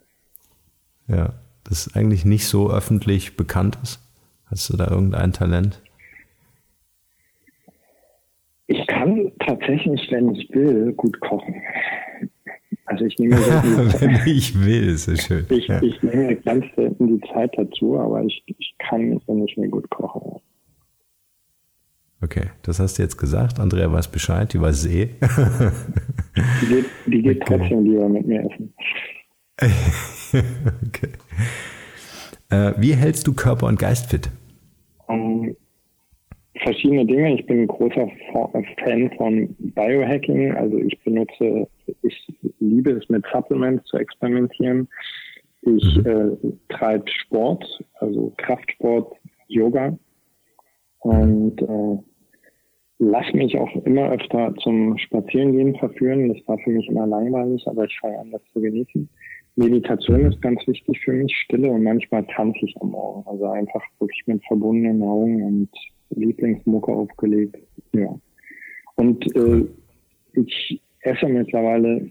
Ja, 1.08 1.34
das 1.64 1.94
eigentlich 1.94 2.24
nicht 2.24 2.46
so 2.46 2.70
öffentlich 2.70 3.36
bekannt 3.36 3.78
ist. 3.82 4.00
Hast 4.46 4.72
du 4.72 4.76
da 4.76 4.88
irgendein 4.88 5.32
Talent? 5.32 5.82
Ich 8.66 8.86
kann 8.86 9.32
tatsächlich, 9.40 10.08
wenn 10.10 10.34
ich 10.34 10.48
will, 10.50 10.92
gut 10.92 11.20
kochen. 11.20 11.54
Also 12.92 13.06
ich 13.06 13.18
nehme 13.18 13.36
wenn 14.00 14.20
ich 14.26 14.54
will, 14.62 14.90
ist 14.90 15.06
ja 15.06 15.16
schön. 15.16 15.46
Ich, 15.48 15.66
ja. 15.66 15.82
ich 15.82 16.02
nehme 16.02 16.36
ganz 16.36 16.66
selten 16.76 17.06
die 17.06 17.26
Zeit 17.32 17.50
dazu, 17.56 17.98
aber 17.98 18.22
ich, 18.22 18.42
ich 18.46 18.74
kann, 18.78 19.18
wenn 19.26 19.46
ich 19.46 19.56
mir 19.56 19.68
gut 19.68 19.88
koche. 19.88 20.40
Okay, 22.20 22.50
das 22.62 22.78
hast 22.80 22.98
du 22.98 23.02
jetzt 23.02 23.16
gesagt. 23.16 23.58
Andrea 23.58 23.90
weiß 23.90 24.08
Bescheid, 24.08 24.52
die 24.52 24.60
weiß 24.60 24.84
es 24.84 24.86
eh. 24.86 25.08
die 26.60 26.66
geht, 26.66 26.84
die 27.06 27.22
geht 27.22 27.42
okay. 27.42 27.56
trotzdem 27.58 27.84
lieber 27.84 28.08
mit 28.10 28.26
mir 28.26 28.40
essen. 28.40 28.74
okay. 30.86 31.12
Äh, 32.50 32.74
wie 32.76 32.94
hältst 32.94 33.26
du 33.26 33.32
Körper 33.32 33.68
und 33.68 33.78
Geist 33.78 34.10
fit? 34.10 34.28
Um, 35.06 35.56
verschiedene 36.62 37.06
Dinge. 37.06 37.36
Ich 37.36 37.46
bin 37.46 37.62
ein 37.62 37.68
großer 37.68 38.06
Fan 38.84 39.10
von 39.16 39.56
Biohacking. 39.58 40.52
Also 40.52 40.76
ich 40.76 41.00
benutze, 41.00 41.66
ich 42.02 42.26
liebe 42.58 42.92
es 42.92 43.08
mit 43.08 43.24
Supplements 43.32 43.84
zu 43.84 43.96
experimentieren. 43.96 44.88
Ich 45.62 45.96
mhm. 45.96 46.06
äh, 46.06 46.74
treibe 46.74 47.08
Sport, 47.10 47.64
also 48.00 48.32
Kraftsport, 48.36 49.16
Yoga. 49.48 49.96
Und 51.00 51.60
äh, 51.62 51.98
lasse 52.98 53.36
mich 53.36 53.58
auch 53.58 53.74
immer 53.84 54.10
öfter 54.10 54.54
zum 54.62 54.96
Spazierengehen 54.98 55.74
verführen. 55.76 56.28
Das 56.28 56.46
war 56.46 56.58
für 56.58 56.70
mich 56.70 56.88
immer 56.88 57.06
langweilig, 57.06 57.66
aber 57.66 57.84
ich 57.84 57.98
fange 58.00 58.18
an, 58.18 58.30
das 58.30 58.42
zu 58.52 58.60
genießen. 58.60 59.08
Meditation 59.56 60.24
ist 60.24 60.40
ganz 60.40 60.66
wichtig 60.66 61.00
für 61.04 61.12
mich, 61.12 61.36
Stille 61.36 61.70
und 61.70 61.82
manchmal 61.82 62.26
tanze 62.26 62.60
ich 62.62 62.74
am 62.80 62.90
Morgen. 62.90 63.26
Also 63.26 63.46
einfach 63.46 63.82
wirklich 63.98 64.22
mit 64.26 64.42
verbundenen 64.46 65.02
Augen 65.02 65.42
und 65.42 65.68
Lieblingsmucke 66.10 66.92
aufgelegt. 66.92 67.58
Ja. 67.92 68.18
Und 68.96 69.36
äh, 69.36 69.66
ich 70.34 70.80
esse 71.02 71.26
mittlerweile 71.26 72.10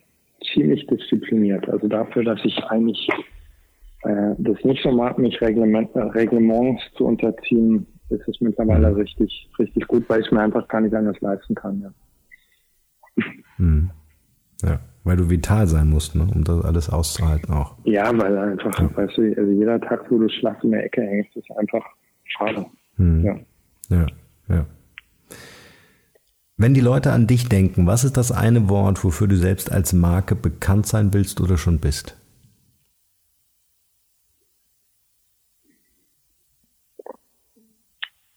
ziemlich 0.53 0.85
diszipliniert. 0.87 1.67
Also 1.69 1.87
dafür, 1.87 2.23
dass 2.23 2.39
ich 2.43 2.57
eigentlich 2.65 3.09
äh, 4.03 4.35
das 4.37 4.63
nicht 4.63 4.83
so 4.83 4.91
mag, 4.91 5.17
mich 5.17 5.39
Reglement, 5.41 5.95
äh, 5.95 5.99
Reglements 5.99 6.81
zu 6.95 7.05
unterziehen, 7.05 7.85
ist 8.09 8.27
es 8.27 8.41
mittlerweile 8.41 8.89
mhm. 8.89 8.95
richtig, 8.95 9.49
richtig 9.59 9.87
gut, 9.87 10.09
weil 10.09 10.21
ich 10.21 10.31
mir 10.31 10.41
einfach 10.41 10.67
gar 10.67 10.81
nicht 10.81 10.93
anders 10.93 11.19
leisten 11.21 11.55
kann. 11.55 11.81
Ja. 11.81 13.23
Mhm. 13.57 13.91
ja 14.63 14.79
weil 15.03 15.17
du 15.17 15.29
vital 15.29 15.67
sein 15.67 15.89
musst, 15.89 16.15
ne, 16.15 16.27
um 16.33 16.43
das 16.43 16.63
alles 16.63 16.89
auszuhalten 16.89 17.53
auch. 17.53 17.75
Ja, 17.85 18.11
weil 18.17 18.37
einfach, 18.37 18.77
ja. 18.79 18.95
weißt 18.95 19.17
du, 19.17 19.33
also 19.35 19.51
jeder 19.51 19.79
Tag, 19.81 20.09
wo 20.11 20.19
du 20.19 20.29
schlaff 20.29 20.63
in 20.63 20.71
der 20.71 20.85
Ecke 20.85 21.01
hängst, 21.01 21.35
ist 21.35 21.51
einfach 21.57 21.83
schade. 22.25 22.65
Mhm. 22.97 23.25
Ja. 23.25 23.35
ja, 23.89 24.05
ja. 24.49 24.65
Wenn 26.61 26.75
die 26.75 26.79
Leute 26.79 27.11
an 27.11 27.25
dich 27.25 27.49
denken, 27.49 27.87
was 27.87 28.03
ist 28.03 28.17
das 28.17 28.31
eine 28.31 28.69
Wort, 28.69 29.03
wofür 29.03 29.27
du 29.27 29.35
selbst 29.35 29.71
als 29.71 29.93
Marke 29.93 30.35
bekannt 30.35 30.85
sein 30.85 31.11
willst 31.11 31.41
oder 31.41 31.57
schon 31.57 31.79
bist? 31.79 32.15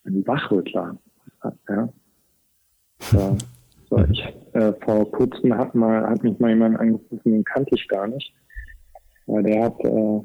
Ein 0.04 0.26
Wachrüttler. 0.26 0.96
Ja. 1.68 1.88
So, 3.00 3.37
so, 3.90 3.98
ich, 4.10 4.24
äh, 4.54 4.72
vor 4.82 5.10
kurzem 5.10 5.52
hat, 5.58 5.74
mal, 5.74 6.08
hat 6.08 6.22
mich 6.22 6.38
mal 6.38 6.48
jemand 6.48 6.78
angerufen, 6.78 7.20
den 7.30 7.44
kannte 7.44 7.74
ich 7.74 7.87
gar 7.88 8.06
nicht. 8.06 8.32
Aber 9.26 9.42
der 9.42 9.64
hat, 9.64 9.78
äh, 9.80 10.20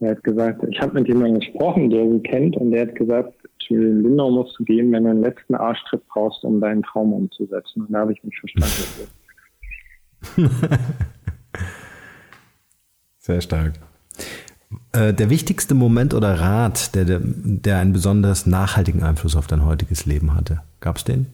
der 0.00 0.10
hat 0.12 0.24
gesagt, 0.24 0.64
ich 0.70 0.80
habe 0.80 0.94
mit 0.94 1.08
jemandem 1.08 1.40
gesprochen, 1.40 1.90
der 1.90 2.08
sie 2.10 2.20
kennt, 2.20 2.56
und 2.56 2.70
der 2.70 2.86
hat 2.86 2.94
gesagt, 2.94 3.34
zu 3.66 3.74
Lindau 3.74 4.30
musst 4.30 4.58
du 4.58 4.64
gehen, 4.64 4.92
wenn 4.92 5.04
du 5.04 5.10
einen 5.10 5.22
letzten 5.22 5.54
Arschtritt 5.54 6.06
brauchst, 6.08 6.44
um 6.44 6.60
deinen 6.60 6.82
Traum 6.82 7.12
umzusetzen. 7.12 7.82
Und 7.82 7.92
da 7.92 8.00
habe 8.00 8.12
ich 8.12 8.22
mich 8.24 8.38
verstanden. 8.38 9.10
Sehr 13.18 13.40
stark. 13.40 13.74
Äh, 14.92 15.14
der 15.14 15.30
wichtigste 15.30 15.74
Moment 15.74 16.14
oder 16.14 16.40
Rat, 16.40 16.94
der, 16.94 17.20
der 17.20 17.78
einen 17.78 17.92
besonders 17.92 18.46
nachhaltigen 18.46 19.02
Einfluss 19.02 19.36
auf 19.36 19.46
dein 19.46 19.64
heutiges 19.64 20.06
Leben 20.06 20.34
hatte, 20.34 20.60
gab 20.80 20.96
es 20.96 21.04
den? 21.04 21.26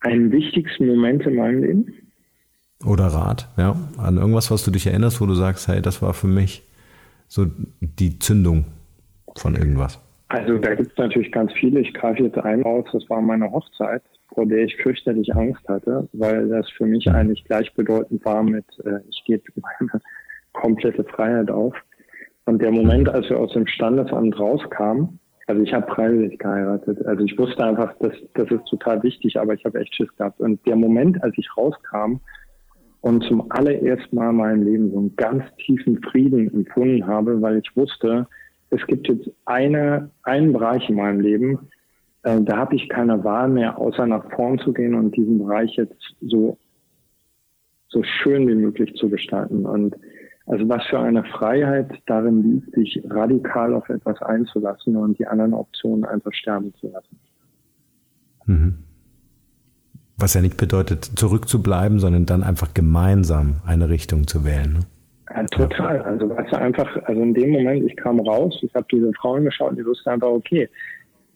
Einen 0.00 0.30
wichtigsten 0.32 0.86
Moment 0.86 1.22
in 1.22 1.36
meinem 1.36 1.62
Leben? 1.62 1.94
Oder 2.84 3.06
Rat, 3.06 3.48
ja. 3.56 3.76
An 3.96 4.18
irgendwas, 4.18 4.50
was 4.50 4.64
du 4.64 4.70
dich 4.70 4.86
erinnerst, 4.86 5.20
wo 5.20 5.26
du 5.26 5.34
sagst, 5.34 5.68
hey, 5.68 5.80
das 5.80 6.02
war 6.02 6.12
für 6.12 6.26
mich 6.26 6.62
so 7.28 7.46
die 7.80 8.18
Zündung 8.18 8.66
von 9.36 9.56
irgendwas. 9.56 10.00
Also 10.28 10.58
da 10.58 10.74
gibt 10.74 10.90
es 10.90 10.98
natürlich 10.98 11.30
ganz 11.32 11.52
viele. 11.52 11.80
Ich 11.80 11.92
greife 11.94 12.24
jetzt 12.24 12.38
einen 12.38 12.64
aus, 12.64 12.84
das 12.92 13.08
war 13.08 13.20
meine 13.20 13.50
Hochzeit, 13.50 14.02
vor 14.32 14.46
der 14.46 14.64
ich 14.64 14.76
fürchterlich 14.76 15.34
Angst 15.34 15.66
hatte, 15.68 16.08
weil 16.12 16.48
das 16.48 16.68
für 16.70 16.86
mich 16.86 17.08
eigentlich 17.10 17.44
gleichbedeutend 17.44 18.24
war 18.24 18.42
mit, 18.42 18.64
äh, 18.84 19.00
ich 19.10 19.22
gebe 19.26 19.42
meine 19.56 20.00
komplette 20.52 21.04
Freiheit 21.04 21.50
auf. 21.50 21.74
Und 22.46 22.60
der 22.60 22.72
Moment, 22.72 23.08
als 23.08 23.28
wir 23.30 23.38
aus 23.38 23.52
dem 23.52 23.66
Standesamt 23.66 24.38
rauskamen, 24.38 25.18
also 25.46 25.62
ich 25.62 25.72
habe 25.74 25.92
freiwillig 25.92 26.38
geheiratet. 26.38 27.04
Also 27.06 27.24
ich 27.24 27.36
wusste 27.38 27.64
einfach, 27.64 27.94
das, 28.00 28.12
das 28.34 28.50
ist 28.50 28.64
total 28.66 29.02
wichtig, 29.02 29.38
aber 29.38 29.54
ich 29.54 29.64
habe 29.64 29.78
echt 29.78 29.94
Schiss 29.94 30.14
gehabt. 30.16 30.40
Und 30.40 30.64
der 30.66 30.76
Moment, 30.76 31.22
als 31.22 31.36
ich 31.36 31.48
rauskam 31.56 32.20
und 33.02 33.22
zum 33.24 33.50
allerersten 33.50 34.16
Mal 34.16 34.30
in 34.30 34.36
meinem 34.36 34.62
Leben 34.62 34.90
so 34.90 34.98
einen 34.98 35.16
ganz 35.16 35.44
tiefen 35.64 36.00
Frieden 36.02 36.52
empfunden 36.52 37.06
habe, 37.06 37.40
weil 37.42 37.58
ich 37.58 37.76
wusste, 37.76 38.26
es 38.74 38.86
gibt 38.86 39.08
jetzt 39.08 39.30
eine, 39.44 40.10
einen 40.22 40.52
Bereich 40.52 40.88
in 40.88 40.96
meinem 40.96 41.20
Leben, 41.20 41.58
äh, 42.24 42.40
da 42.42 42.56
habe 42.56 42.74
ich 42.74 42.88
keine 42.88 43.22
Wahl 43.22 43.48
mehr, 43.48 43.78
außer 43.78 44.06
nach 44.06 44.24
vorn 44.32 44.58
zu 44.58 44.72
gehen 44.72 44.94
und 44.94 45.16
diesen 45.16 45.38
Bereich 45.38 45.76
jetzt 45.76 46.14
so, 46.20 46.58
so 47.88 48.02
schön 48.02 48.48
wie 48.48 48.54
möglich 48.54 48.94
zu 48.96 49.08
gestalten. 49.08 49.66
Und 49.66 49.94
also 50.46 50.68
was 50.68 50.84
für 50.86 50.98
eine 50.98 51.24
Freiheit 51.24 51.90
darin 52.06 52.42
liegt, 52.42 52.74
sich 52.74 53.02
radikal 53.08 53.74
auf 53.74 53.88
etwas 53.88 54.20
einzulassen 54.22 54.96
und 54.96 55.18
die 55.18 55.26
anderen 55.26 55.54
Optionen 55.54 56.04
einfach 56.04 56.32
sterben 56.32 56.74
zu 56.80 56.88
lassen. 56.88 57.18
Mhm. 58.46 58.78
Was 60.16 60.34
ja 60.34 60.40
nicht 60.40 60.56
bedeutet, 60.56 61.04
zurückzubleiben, 61.16 61.98
sondern 61.98 62.24
dann 62.24 62.42
einfach 62.42 62.72
gemeinsam 62.72 63.56
eine 63.66 63.88
Richtung 63.88 64.26
zu 64.26 64.44
wählen. 64.44 64.74
Ne? 64.74 64.80
Ja, 65.34 65.42
total. 65.44 66.00
Also 66.02 66.30
weißt 66.30 66.52
du 66.52 66.58
einfach, 66.58 66.96
also 67.04 67.20
in 67.20 67.34
dem 67.34 67.50
Moment, 67.50 67.84
ich 67.84 67.96
kam 67.96 68.20
raus, 68.20 68.58
ich 68.62 68.74
habe 68.74 68.86
diese 68.90 69.12
Frauen 69.14 69.44
geschaut 69.44 69.70
und 69.70 69.78
die 69.78 69.84
wussten 69.84 70.10
einfach, 70.10 70.28
okay, 70.28 70.68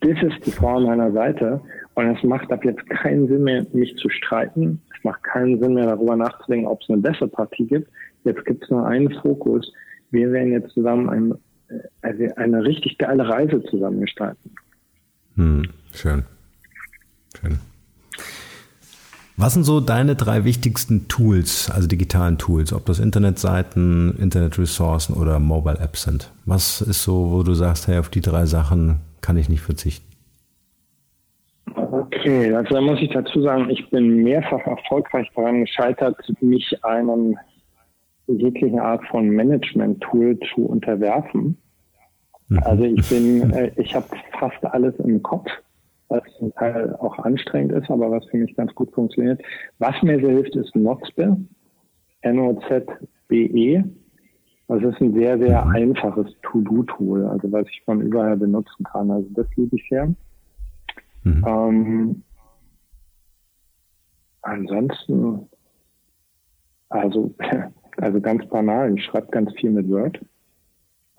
das 0.01 0.21
ist 0.23 0.45
die 0.45 0.51
Frau 0.51 0.77
an 0.77 0.83
meiner 0.83 1.11
Seite 1.11 1.61
und 1.95 2.07
es 2.07 2.23
macht 2.23 2.51
ab 2.51 2.63
jetzt 2.63 2.89
keinen 2.89 3.27
Sinn 3.27 3.43
mehr, 3.43 3.65
mich 3.73 3.95
zu 3.97 4.09
streiten. 4.09 4.81
Es 4.97 5.03
macht 5.03 5.21
keinen 5.23 5.61
Sinn 5.61 5.73
mehr, 5.73 5.87
darüber 5.87 6.15
nachzudenken, 6.15 6.67
ob 6.67 6.81
es 6.81 6.89
eine 6.89 7.01
bessere 7.01 7.27
Partie 7.27 7.67
gibt. 7.67 7.91
Jetzt 8.23 8.45
gibt 8.45 8.63
es 8.63 8.69
nur 8.69 8.85
einen 8.87 9.11
Fokus. 9.21 9.71
Wir 10.11 10.31
werden 10.31 10.53
jetzt 10.53 10.73
zusammen 10.73 11.09
ein, 11.09 11.33
also 12.01 12.23
eine 12.37 12.63
richtig 12.63 12.97
geile 12.97 13.27
Reise 13.27 13.61
zusammen 13.63 13.99
gestalten. 13.99 14.51
Hm, 15.35 15.63
schön. 15.91 16.23
Schön. 17.37 17.59
Was 19.41 19.53
sind 19.53 19.63
so 19.63 19.79
deine 19.79 20.15
drei 20.15 20.43
wichtigsten 20.43 21.07
Tools, 21.07 21.71
also 21.73 21.87
digitalen 21.87 22.37
Tools, 22.37 22.73
ob 22.73 22.85
das 22.85 22.99
Internetseiten, 22.99 24.17
Internetressourcen 24.19 25.15
oder 25.15 25.39
Mobile 25.39 25.79
Apps 25.79 26.03
sind? 26.03 26.29
Was 26.45 26.81
ist 26.81 27.03
so, 27.03 27.31
wo 27.31 27.41
du 27.43 27.53
sagst, 27.53 27.87
hey, 27.87 27.99
auf 27.99 28.09
die 28.09 28.19
drei 28.19 28.45
Sachen 28.45 28.99
kann 29.21 29.37
ich 29.37 29.47
nicht 29.47 29.61
verzichten? 29.61 30.05
Okay, 31.73 32.53
also 32.53 32.75
da 32.75 32.81
muss 32.81 32.99
ich 32.99 33.11
dazu 33.11 33.41
sagen, 33.41 33.69
ich 33.69 33.89
bin 33.89 34.23
mehrfach 34.23 34.59
erfolgreich 34.67 35.29
daran 35.33 35.61
gescheitert, 35.61 36.17
mich 36.41 36.83
einem 36.83 37.37
jegliche 38.27 38.81
Art 38.81 39.07
von 39.09 39.29
Management-Tool 39.29 40.37
zu 40.53 40.65
unterwerfen. 40.65 41.57
Mhm. 42.49 42.59
Also 42.63 42.83
ich 42.83 43.07
bin, 43.07 43.51
äh, 43.53 43.71
ich 43.77 43.95
habe 43.95 44.07
fast 44.37 44.65
alles 44.65 44.95
im 44.97 45.23
Kopf 45.23 45.49
was 46.09 46.23
zum 46.37 46.53
Teil 46.55 46.95
auch 46.95 47.17
anstrengend 47.19 47.71
ist, 47.71 47.89
aber 47.89 48.11
was 48.11 48.25
für 48.25 48.37
mich 48.37 48.55
ganz 48.55 48.73
gut 48.75 48.91
funktioniert. 48.93 49.41
Was 49.77 50.01
mir 50.01 50.19
sehr 50.19 50.31
hilft, 50.31 50.55
ist 50.55 50.75
Nozbe, 50.75 51.37
N-O-Z-B-E. 52.21 53.83
Das 54.67 54.83
ist 54.83 55.01
ein 55.01 55.13
sehr, 55.13 55.37
sehr 55.39 55.65
einfaches 55.67 56.31
To-Do-Tool, 56.43 57.25
also 57.25 57.51
was 57.51 57.67
ich 57.69 57.81
von 57.85 58.01
überall 58.01 58.37
benutzen 58.37 58.83
kann. 58.83 59.09
Also 59.09 59.27
das 59.33 59.47
liebe 59.55 59.75
ich 59.75 59.87
sehr. 59.89 60.13
Mhm. 61.23 61.45
Ähm, 61.47 62.23
ansonsten, 64.41 65.47
also, 66.89 67.33
also 67.97 68.21
ganz 68.21 68.45
banal, 68.47 68.95
ich 68.95 69.03
schreibe 69.05 69.27
ganz 69.27 69.51
viel 69.53 69.71
mit 69.71 69.89
Word. 69.89 70.19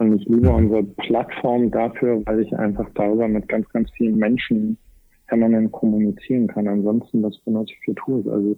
Und 0.01 0.19
ich 0.19 0.27
liebe 0.27 0.49
unsere 0.49 0.83
Plattform 0.83 1.71
dafür, 1.71 2.23
weil 2.25 2.41
ich 2.41 2.57
einfach 2.57 2.89
darüber 2.95 3.29
mit 3.29 3.47
ganz, 3.49 3.69
ganz 3.69 3.91
vielen 3.91 4.17
Menschen 4.17 4.79
permanent 5.27 5.71
kommunizieren 5.73 6.47
kann. 6.47 6.67
Ansonsten, 6.69 7.23
was 7.23 7.37
benutze 7.41 7.75
ich 7.75 7.85
für 7.85 7.95
Tools? 7.95 8.27
Also, 8.27 8.57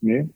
nee. 0.00 0.26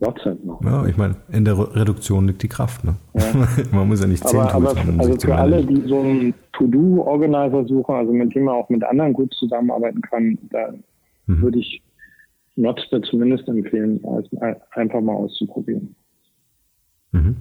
WhatsApp 0.00 0.44
noch. 0.44 0.60
Ja, 0.64 0.84
ich 0.86 0.96
meine, 0.96 1.14
in 1.30 1.44
der 1.44 1.56
Reduktion 1.56 2.26
liegt 2.26 2.42
die 2.42 2.48
Kraft. 2.48 2.84
Ne? 2.84 2.96
Ja. 3.14 3.46
Man 3.70 3.86
muss 3.86 4.00
ja 4.00 4.08
nicht 4.08 4.26
zehn 4.26 4.40
aber, 4.40 4.50
Tools 4.50 4.70
aber, 4.70 4.80
haben. 4.80 4.94
Um 4.94 5.00
also 5.00 5.20
für 5.20 5.36
alle, 5.36 5.64
die 5.64 5.88
so 5.88 6.00
einen 6.00 6.34
To-Do-Organizer 6.54 7.64
suchen, 7.66 7.94
also 7.94 8.12
mit 8.12 8.34
dem 8.34 8.42
man 8.42 8.56
auch 8.56 8.68
mit 8.70 8.82
anderen 8.82 9.12
gut 9.12 9.32
zusammenarbeiten 9.34 10.00
kann, 10.00 10.36
da 10.50 10.74
mhm. 11.26 11.42
würde 11.42 11.60
ich 11.60 11.80
Notster 12.56 13.00
zumindest 13.02 13.46
empfehlen, 13.46 14.00
einfach 14.72 15.00
mal 15.00 15.14
auszuprobieren. 15.14 15.94
Mhm. 17.12 17.36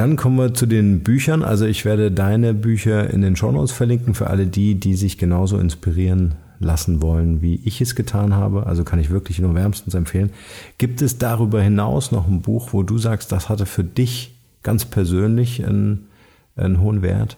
Dann 0.00 0.16
kommen 0.16 0.38
wir 0.38 0.54
zu 0.54 0.64
den 0.64 1.00
Büchern. 1.00 1.42
Also 1.42 1.66
ich 1.66 1.84
werde 1.84 2.10
deine 2.10 2.54
Bücher 2.54 3.10
in 3.10 3.20
den 3.20 3.36
Shownotes 3.36 3.70
verlinken 3.70 4.14
für 4.14 4.28
alle 4.28 4.46
die, 4.46 4.76
die 4.76 4.94
sich 4.94 5.18
genauso 5.18 5.58
inspirieren 5.58 6.36
lassen 6.58 7.02
wollen, 7.02 7.42
wie 7.42 7.60
ich 7.66 7.82
es 7.82 7.94
getan 7.94 8.34
habe. 8.34 8.64
Also 8.64 8.82
kann 8.82 8.98
ich 8.98 9.10
wirklich 9.10 9.40
nur 9.40 9.54
wärmstens 9.54 9.94
empfehlen. 9.94 10.30
Gibt 10.78 11.02
es 11.02 11.18
darüber 11.18 11.60
hinaus 11.60 12.12
noch 12.12 12.26
ein 12.26 12.40
Buch, 12.40 12.72
wo 12.72 12.82
du 12.82 12.96
sagst, 12.96 13.30
das 13.30 13.50
hatte 13.50 13.66
für 13.66 13.84
dich 13.84 14.34
ganz 14.62 14.86
persönlich 14.86 15.66
einen, 15.66 16.08
einen 16.56 16.80
hohen 16.80 17.02
Wert? 17.02 17.36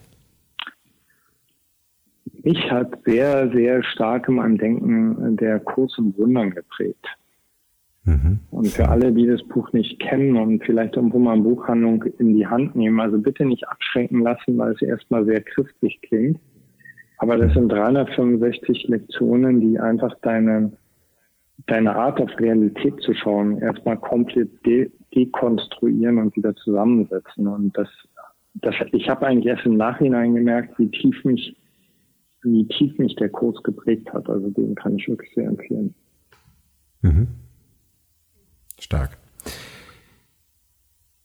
Mich 2.45 2.71
hat 2.71 2.97
sehr, 3.05 3.51
sehr 3.51 3.83
stark 3.83 4.29
in 4.29 4.37
meinem 4.37 4.59
Denken 4.59 5.37
der 5.37 5.59
Kurs 5.59 5.99
im 5.99 6.17
Wundern 6.17 6.51
geprägt. 6.51 7.09
Mhm. 8.05 8.41
Und 8.51 8.69
für 8.69 8.89
alle, 8.89 9.13
die 9.13 9.27
das 9.27 9.43
Buch 9.45 9.73
nicht 9.73 10.01
kennen 10.01 10.37
und 10.37 10.65
vielleicht 10.65 10.97
irgendwo 10.97 11.19
mal 11.19 11.35
eine 11.35 11.43
Buchhandlung 11.43 12.03
in 12.19 12.35
die 12.35 12.47
Hand 12.47 12.75
nehmen, 12.75 13.01
also 13.01 13.19
bitte 13.19 13.45
nicht 13.45 13.69
abschränken 13.69 14.23
lassen, 14.23 14.59
weil 14.59 14.73
es 14.73 14.83
erstmal 14.83 15.25
sehr 15.25 15.41
christlich 15.41 16.01
klingt. 16.03 16.41
Aber 17.19 17.37
das 17.37 17.53
sind 17.55 17.71
365 17.71 18.89
Lektionen, 18.89 19.61
die 19.61 19.79
einfach 19.79 20.15
deine, 20.23 20.73
deine 21.67 21.95
Art 21.95 22.21
auf 22.21 22.31
Realität 22.41 23.01
zu 23.03 23.15
schauen 23.15 23.59
erstmal 23.59 23.97
komplett 23.97 24.51
de 24.67 24.91
dekonstruieren 25.15 26.17
und 26.17 26.35
wieder 26.37 26.57
zusammensetzen. 26.57 27.47
Und 27.47 27.77
das 27.77 27.89
das, 28.55 28.75
ich 28.93 29.09
habe 29.09 29.27
eigentlich 29.27 29.47
erst 29.47 29.67
im 29.67 29.77
Nachhinein 29.77 30.35
gemerkt, 30.35 30.79
wie 30.79 30.91
tief 30.91 31.25
mich, 31.25 31.57
wie 32.43 32.67
tief 32.69 32.99
mich 32.99 33.15
der 33.17 33.31
Kurs 33.31 33.63
geprägt 33.63 34.13
hat. 34.13 34.29
Also 34.29 34.51
den 34.51 34.75
kann 34.75 34.97
ich 34.97 35.09
wirklich 35.09 35.33
sehr 35.35 35.49
empfehlen. 35.49 35.95
Mhm. 37.03 37.29
Stark. 38.83 39.17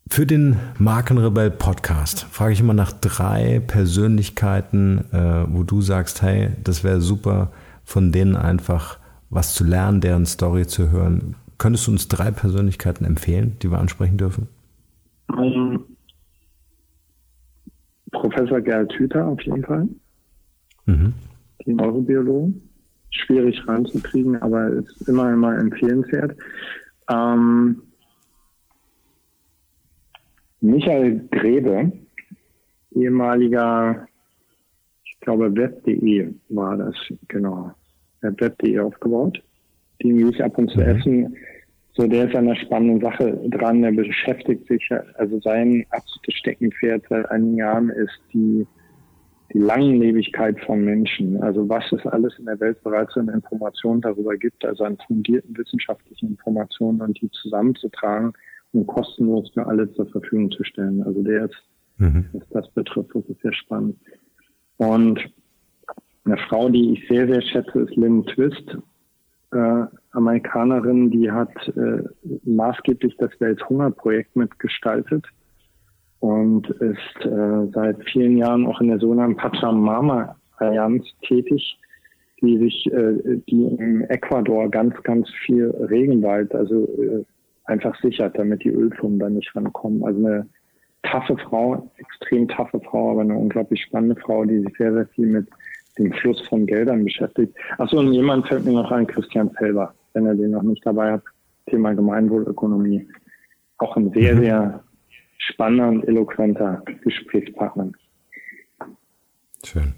Für 0.09 0.25
den 0.25 0.57
Markenrebell 0.79 1.51
Podcast 1.51 2.23
frage 2.23 2.53
ich 2.53 2.59
immer 2.59 2.73
nach 2.73 2.91
drei 2.93 3.61
Persönlichkeiten, 3.65 4.99
äh, 5.11 5.45
wo 5.49 5.63
du 5.63 5.81
sagst, 5.81 6.21
hey, 6.21 6.51
das 6.63 6.83
wäre 6.83 7.01
super, 7.01 7.51
von 7.83 8.11
denen 8.11 8.35
einfach 8.35 8.99
was 9.29 9.53
zu 9.53 9.63
lernen, 9.63 10.01
deren 10.01 10.25
Story 10.25 10.65
zu 10.65 10.91
hören. 10.91 11.35
Könntest 11.57 11.87
du 11.87 11.91
uns 11.91 12.07
drei 12.07 12.31
Persönlichkeiten 12.31 13.03
empfehlen, 13.03 13.57
die 13.61 13.71
wir 13.71 13.79
ansprechen 13.79 14.17
dürfen? 14.17 14.47
Ähm, 15.37 15.83
Professor 18.11 18.61
Gerhard 18.61 18.93
Hüther 18.93 19.25
auf 19.25 19.41
jeden 19.41 19.63
Fall. 19.63 19.87
Mhm. 20.85 21.13
Die 21.65 21.73
Neurobiologen. 21.73 22.61
Schwierig 23.09 23.67
reinzukriegen, 23.67 24.41
aber 24.41 24.69
ist 24.69 25.07
immer, 25.07 25.33
immer 25.33 25.57
empfehlenswert. 25.57 26.35
Ähm, 27.09 27.81
Michael 30.61 31.27
Grebe, 31.31 31.91
ehemaliger, 32.95 34.07
ich 35.03 35.19
glaube, 35.19 35.55
web.de 35.55 36.33
war 36.49 36.77
das, 36.77 36.95
genau. 37.27 37.71
Er 38.21 38.31
hat 38.31 38.41
web.de 38.41 38.79
aufgebaut. 38.79 39.41
Die 40.01 40.21
ich 40.21 40.43
ab 40.43 40.57
und 40.57 40.69
zu 40.69 40.79
mhm. 40.79 40.85
essen. 40.85 41.35
So, 41.93 42.07
der 42.07 42.27
ist 42.27 42.35
an 42.35 42.47
einer 42.47 42.55
spannenden 42.55 43.01
Sache 43.01 43.39
dran. 43.49 43.81
Der 43.81 43.91
beschäftigt 43.91 44.67
sich, 44.67 44.87
also 45.15 45.39
sein 45.39 45.85
absolutes 45.89 46.35
Steckenpferd 46.35 47.03
seit 47.09 47.29
einigen 47.31 47.57
Jahren 47.57 47.89
ist 47.89 48.19
die 48.33 48.67
Langlebigkeit 49.57 50.59
von 50.65 50.83
Menschen. 50.83 51.41
Also 51.41 51.67
was 51.67 51.83
es 51.91 52.05
alles 52.05 52.37
in 52.37 52.45
der 52.45 52.59
Welt 52.59 52.81
bereits 52.83 53.15
an 53.17 53.29
Informationen 53.29 54.01
darüber 54.01 54.35
gibt, 54.37 54.63
also 54.63 54.83
an 54.83 54.97
fundierten 55.07 55.57
wissenschaftlichen 55.57 56.29
Informationen 56.29 57.01
und 57.01 57.19
die 57.19 57.29
zusammenzutragen 57.31 58.33
und 58.73 58.87
kostenlos 58.87 59.49
für 59.53 59.65
alle 59.65 59.91
zur 59.93 60.07
Verfügung 60.07 60.51
zu 60.51 60.63
stellen. 60.63 61.01
Also 61.03 61.23
der 61.23 61.45
ist, 61.45 61.63
mhm. 61.97 62.25
was 62.33 62.49
das 62.49 62.69
betrifft, 62.71 63.09
das 63.13 63.25
ist 63.25 63.41
sehr 63.41 63.53
spannend. 63.53 63.97
Und 64.77 65.19
eine 66.25 66.37
Frau, 66.49 66.69
die 66.69 66.93
ich 66.93 67.07
sehr, 67.07 67.27
sehr 67.27 67.41
schätze, 67.41 67.79
ist 67.79 67.95
Lynn 67.95 68.25
Twist, 68.25 68.77
äh, 69.53 69.85
Amerikanerin, 70.11 71.09
die 71.09 71.31
hat 71.31 71.55
äh, 71.69 72.03
maßgeblich 72.43 73.15
das 73.17 73.31
Welthungerprojekt 73.39 74.35
mitgestaltet 74.35 75.25
und 76.19 76.69
ist 76.69 77.25
äh, 77.25 77.67
seit 77.73 78.03
vielen 78.09 78.37
Jahren 78.37 78.65
auch 78.65 78.81
in 78.81 78.87
der 78.87 78.99
sogenannten 78.99 79.37
Pachamama 79.37 80.35
Allianz 80.57 81.05
tätig, 81.21 81.77
die 82.41 82.57
sich, 82.57 82.91
äh, 82.91 83.39
die 83.47 83.63
im 83.63 84.01
Ecuador 84.03 84.69
ganz, 84.69 84.95
ganz 85.03 85.29
viel 85.45 85.69
Regenwald, 85.89 86.53
also 86.53 86.85
äh, 86.85 87.23
einfach 87.65 87.99
sichert, 88.01 88.37
damit 88.37 88.63
die 88.63 88.69
Ölfirmen 88.69 89.19
da 89.19 89.29
nicht 89.29 89.55
rankommen. 89.55 90.03
Also 90.03 90.25
eine 90.25 90.47
taffe 91.03 91.37
Frau, 91.37 91.91
extrem 91.97 92.47
taffe 92.47 92.79
Frau, 92.79 93.11
aber 93.11 93.21
eine 93.21 93.35
unglaublich 93.35 93.81
spannende 93.83 94.15
Frau, 94.15 94.45
die 94.45 94.61
sich 94.61 94.75
sehr, 94.77 94.93
sehr 94.93 95.07
viel 95.07 95.27
mit 95.27 95.47
dem 95.97 96.11
Fluss 96.13 96.39
von 96.47 96.65
Geldern 96.65 97.03
beschäftigt. 97.03 97.55
Achso, 97.77 97.99
und 97.99 98.13
jemand 98.13 98.47
fällt 98.47 98.65
mir 98.65 98.73
noch 98.73 98.91
ein, 98.91 99.07
Christian 99.07 99.51
Felber, 99.51 99.93
wenn 100.13 100.25
er 100.25 100.35
den 100.35 100.51
noch 100.51 100.63
nicht 100.63 100.85
dabei 100.85 101.13
hat, 101.13 101.23
Thema 101.67 101.93
Gemeinwohlökonomie. 101.93 103.07
Auch 103.79 103.95
ein 103.97 104.11
sehr, 104.11 104.35
mhm. 104.35 104.39
sehr 104.39 104.83
spannender 105.51 105.89
und 105.89 106.07
eloquenter 106.07 106.83
Gesprächspartner. 107.03 107.91
Schön. 109.63 109.93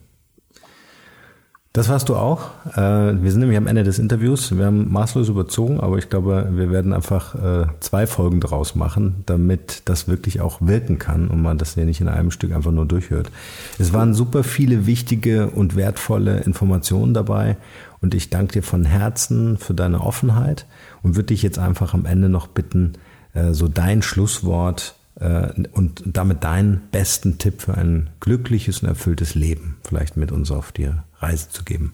Das 1.72 1.88
warst 1.88 2.10
du 2.10 2.16
auch. 2.16 2.50
Äh, 2.76 3.22
wir 3.22 3.32
sind 3.32 3.42
nämlich 3.42 3.58
am 3.58 3.68
Ende 3.68 3.84
des 3.84 4.00
Interviews. 4.00 4.58
Wir 4.58 4.66
haben 4.66 4.92
maßlos 4.92 5.30
überzogen, 5.30 5.80
aber 5.80 6.00
ich 6.00 6.10
glaube, 6.10 6.50
wir 6.52 6.72
werden 6.72 6.94
einfach 6.94 7.36
äh, 7.36 7.68
zwei 7.80 8.08
Folgen 8.08 8.42
draus 8.42 8.74
machen, 8.74 9.24
damit 9.28 9.84
das 9.86 10.08
wirklich 10.08 10.42
auch 10.42 10.62
wirken 10.62 10.98
kann 10.98 11.28
und 11.28 11.44
man 11.44 11.60
das 11.60 11.76
ja 11.76 11.86
nicht 11.86 12.02
in 12.02 12.08
einem 12.08 12.32
Stück 12.32 12.54
einfach 12.54 12.72
nur 12.72 12.88
durchhört. 12.88 13.30
Es 13.78 13.94
waren 13.94 14.16
super 14.16 14.44
viele 14.44 14.88
wichtige 14.88 15.52
und 15.52 15.76
wertvolle 15.76 16.40
Informationen 16.40 17.14
dabei 17.14 17.56
und 18.02 18.16
ich 18.16 18.32
danke 18.32 18.54
dir 18.54 18.64
von 18.64 18.84
Herzen 18.84 19.58
für 19.58 19.76
deine 19.76 20.02
Offenheit 20.02 20.66
und 21.04 21.16
würde 21.16 21.28
dich 21.28 21.44
jetzt 21.44 21.60
einfach 21.60 21.94
am 21.94 22.06
Ende 22.06 22.30
noch 22.30 22.48
bitten, 22.48 22.94
äh, 23.36 23.54
so 23.54 23.68
dein 23.68 24.02
Schlusswort 24.02 24.96
und 25.20 26.04
damit 26.06 26.44
deinen 26.44 26.82
besten 26.92 27.38
Tipp 27.38 27.62
für 27.62 27.76
ein 27.76 28.10
glückliches 28.20 28.82
und 28.82 28.90
erfülltes 28.90 29.36
Leben 29.36 29.78
vielleicht 29.84 30.16
mit 30.16 30.32
uns 30.32 30.52
auf 30.52 30.72
dir 30.72 31.04
Reise 31.18 31.50
zu 31.50 31.66
geben? 31.66 31.94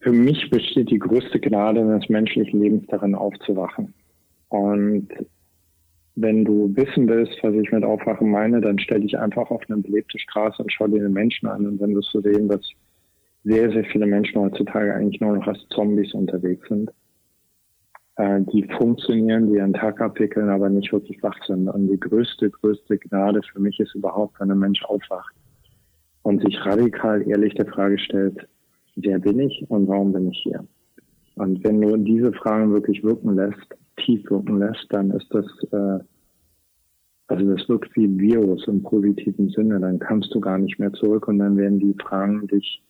Für 0.00 0.12
mich 0.12 0.50
besteht 0.50 0.90
die 0.90 0.98
größte 0.98 1.38
Gnade 1.38 1.84
des 1.86 2.08
menschlichen 2.08 2.60
Lebens 2.60 2.86
darin, 2.88 3.14
aufzuwachen. 3.14 3.94
Und 4.48 5.08
wenn 6.16 6.44
du 6.44 6.74
wissen 6.74 7.08
willst, 7.08 7.38
was 7.42 7.54
ich 7.54 7.70
mit 7.70 7.84
Aufwachen 7.84 8.30
meine, 8.30 8.60
dann 8.60 8.78
stell 8.78 9.00
dich 9.00 9.16
einfach 9.18 9.50
auf 9.50 9.62
eine 9.68 9.80
belebte 9.80 10.18
Straße 10.18 10.62
und 10.62 10.72
schau 10.72 10.86
dir 10.88 11.00
den 11.00 11.12
Menschen 11.12 11.48
an 11.48 11.66
und 11.66 11.78
dann 11.78 11.94
wirst 11.94 12.12
du 12.12 12.20
sehen, 12.20 12.48
dass 12.48 12.60
sehr, 13.44 13.70
sehr 13.70 13.84
viele 13.84 14.06
Menschen 14.06 14.40
heutzutage 14.40 14.94
eigentlich 14.94 15.20
nur 15.20 15.36
noch 15.36 15.46
als 15.46 15.66
Zombies 15.68 16.12
unterwegs 16.14 16.68
sind, 16.68 16.90
äh, 16.90 16.92
die 18.18 18.68
funktionieren, 18.76 19.48
die 19.48 19.56
ihren 19.56 19.72
Tag 19.72 20.00
abwickeln, 20.00 20.50
aber 20.50 20.68
nicht 20.68 20.92
wirklich 20.92 21.22
wach 21.22 21.38
sind. 21.46 21.68
Und 21.68 21.88
die 21.88 21.98
größte, 21.98 22.50
größte 22.50 22.98
Gnade 22.98 23.40
für 23.50 23.60
mich 23.60 23.80
ist 23.80 23.94
überhaupt, 23.94 24.38
wenn 24.38 24.50
ein 24.50 24.58
Mensch 24.58 24.84
aufwacht 24.84 25.34
und 26.22 26.42
sich 26.42 26.64
radikal 26.64 27.26
ehrlich 27.28 27.54
der 27.54 27.66
Frage 27.66 27.98
stellt, 27.98 28.46
wer 28.96 29.18
bin 29.18 29.40
ich 29.40 29.64
und 29.68 29.88
warum 29.88 30.12
bin 30.12 30.30
ich 30.30 30.40
hier? 30.42 30.64
Und 31.36 31.64
wenn 31.64 31.80
du 31.80 31.96
diese 31.96 32.32
Fragen 32.32 32.72
wirklich 32.72 33.02
wirken 33.02 33.34
lässt, 33.34 33.74
tief 33.96 34.28
wirken 34.30 34.58
lässt, 34.58 34.86
dann 34.90 35.10
ist 35.10 35.26
das, 35.30 35.46
äh, 35.72 36.04
also 37.28 37.54
das 37.54 37.68
wirkt 37.68 37.94
wie 37.96 38.04
ein 38.04 38.18
Virus 38.18 38.66
im 38.68 38.82
positiven 38.82 39.48
Sinne, 39.50 39.80
dann 39.80 39.98
kannst 39.98 40.34
du 40.34 40.40
gar 40.40 40.58
nicht 40.58 40.78
mehr 40.78 40.92
zurück 40.92 41.28
und 41.28 41.38
dann 41.38 41.56
werden 41.56 41.78
die 41.78 41.96
Fragen 42.02 42.46
dich 42.48 42.82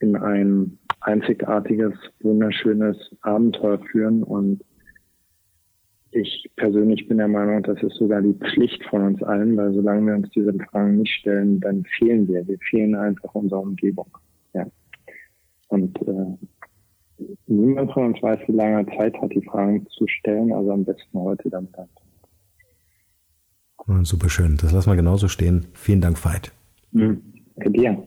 in 0.00 0.16
ein 0.16 0.78
einzigartiges, 1.04 1.94
wunderschönes 2.20 2.96
Abenteuer 3.22 3.78
führen 3.90 4.22
und 4.22 4.62
ich 6.10 6.50
persönlich 6.56 7.08
bin 7.08 7.18
der 7.18 7.28
Meinung, 7.28 7.62
das 7.64 7.82
ist 7.82 7.96
sogar 7.96 8.22
die 8.22 8.34
Pflicht 8.34 8.84
von 8.84 9.02
uns 9.02 9.22
allen, 9.22 9.56
weil 9.56 9.74
solange 9.74 10.06
wir 10.06 10.14
uns 10.14 10.30
diese 10.30 10.52
Fragen 10.70 10.98
nicht 10.98 11.12
stellen, 11.12 11.60
dann 11.60 11.84
fehlen 11.98 12.28
wir. 12.28 12.46
Wir 12.46 12.58
fehlen 12.70 12.94
einfach 12.94 13.34
unserer 13.34 13.62
Umgebung. 13.62 14.06
Ja. 14.52 14.64
Und 15.68 15.98
äh, 16.02 17.26
niemand 17.48 17.92
von 17.92 18.12
uns 18.12 18.22
weiß, 18.22 18.38
wie 18.46 18.52
lange 18.52 18.86
er 18.86 18.96
Zeit 18.96 19.20
hat, 19.20 19.32
die 19.32 19.42
Fragen 19.42 19.86
zu 19.88 20.06
stellen, 20.06 20.52
also 20.52 20.70
am 20.70 20.84
besten 20.84 21.18
heute 21.18 21.50
damit 21.50 21.76
an. 21.76 21.88
Super 24.04 24.28
schön. 24.28 24.56
Das 24.56 24.72
lassen 24.72 24.90
wir 24.90 24.96
genauso 24.96 25.28
stehen. 25.28 25.66
Vielen 25.74 26.00
Dank, 26.00 26.24
Veit. 26.24 26.52
Mhm. 26.92 27.20
Danke 27.56 27.70
dir. 27.72 28.06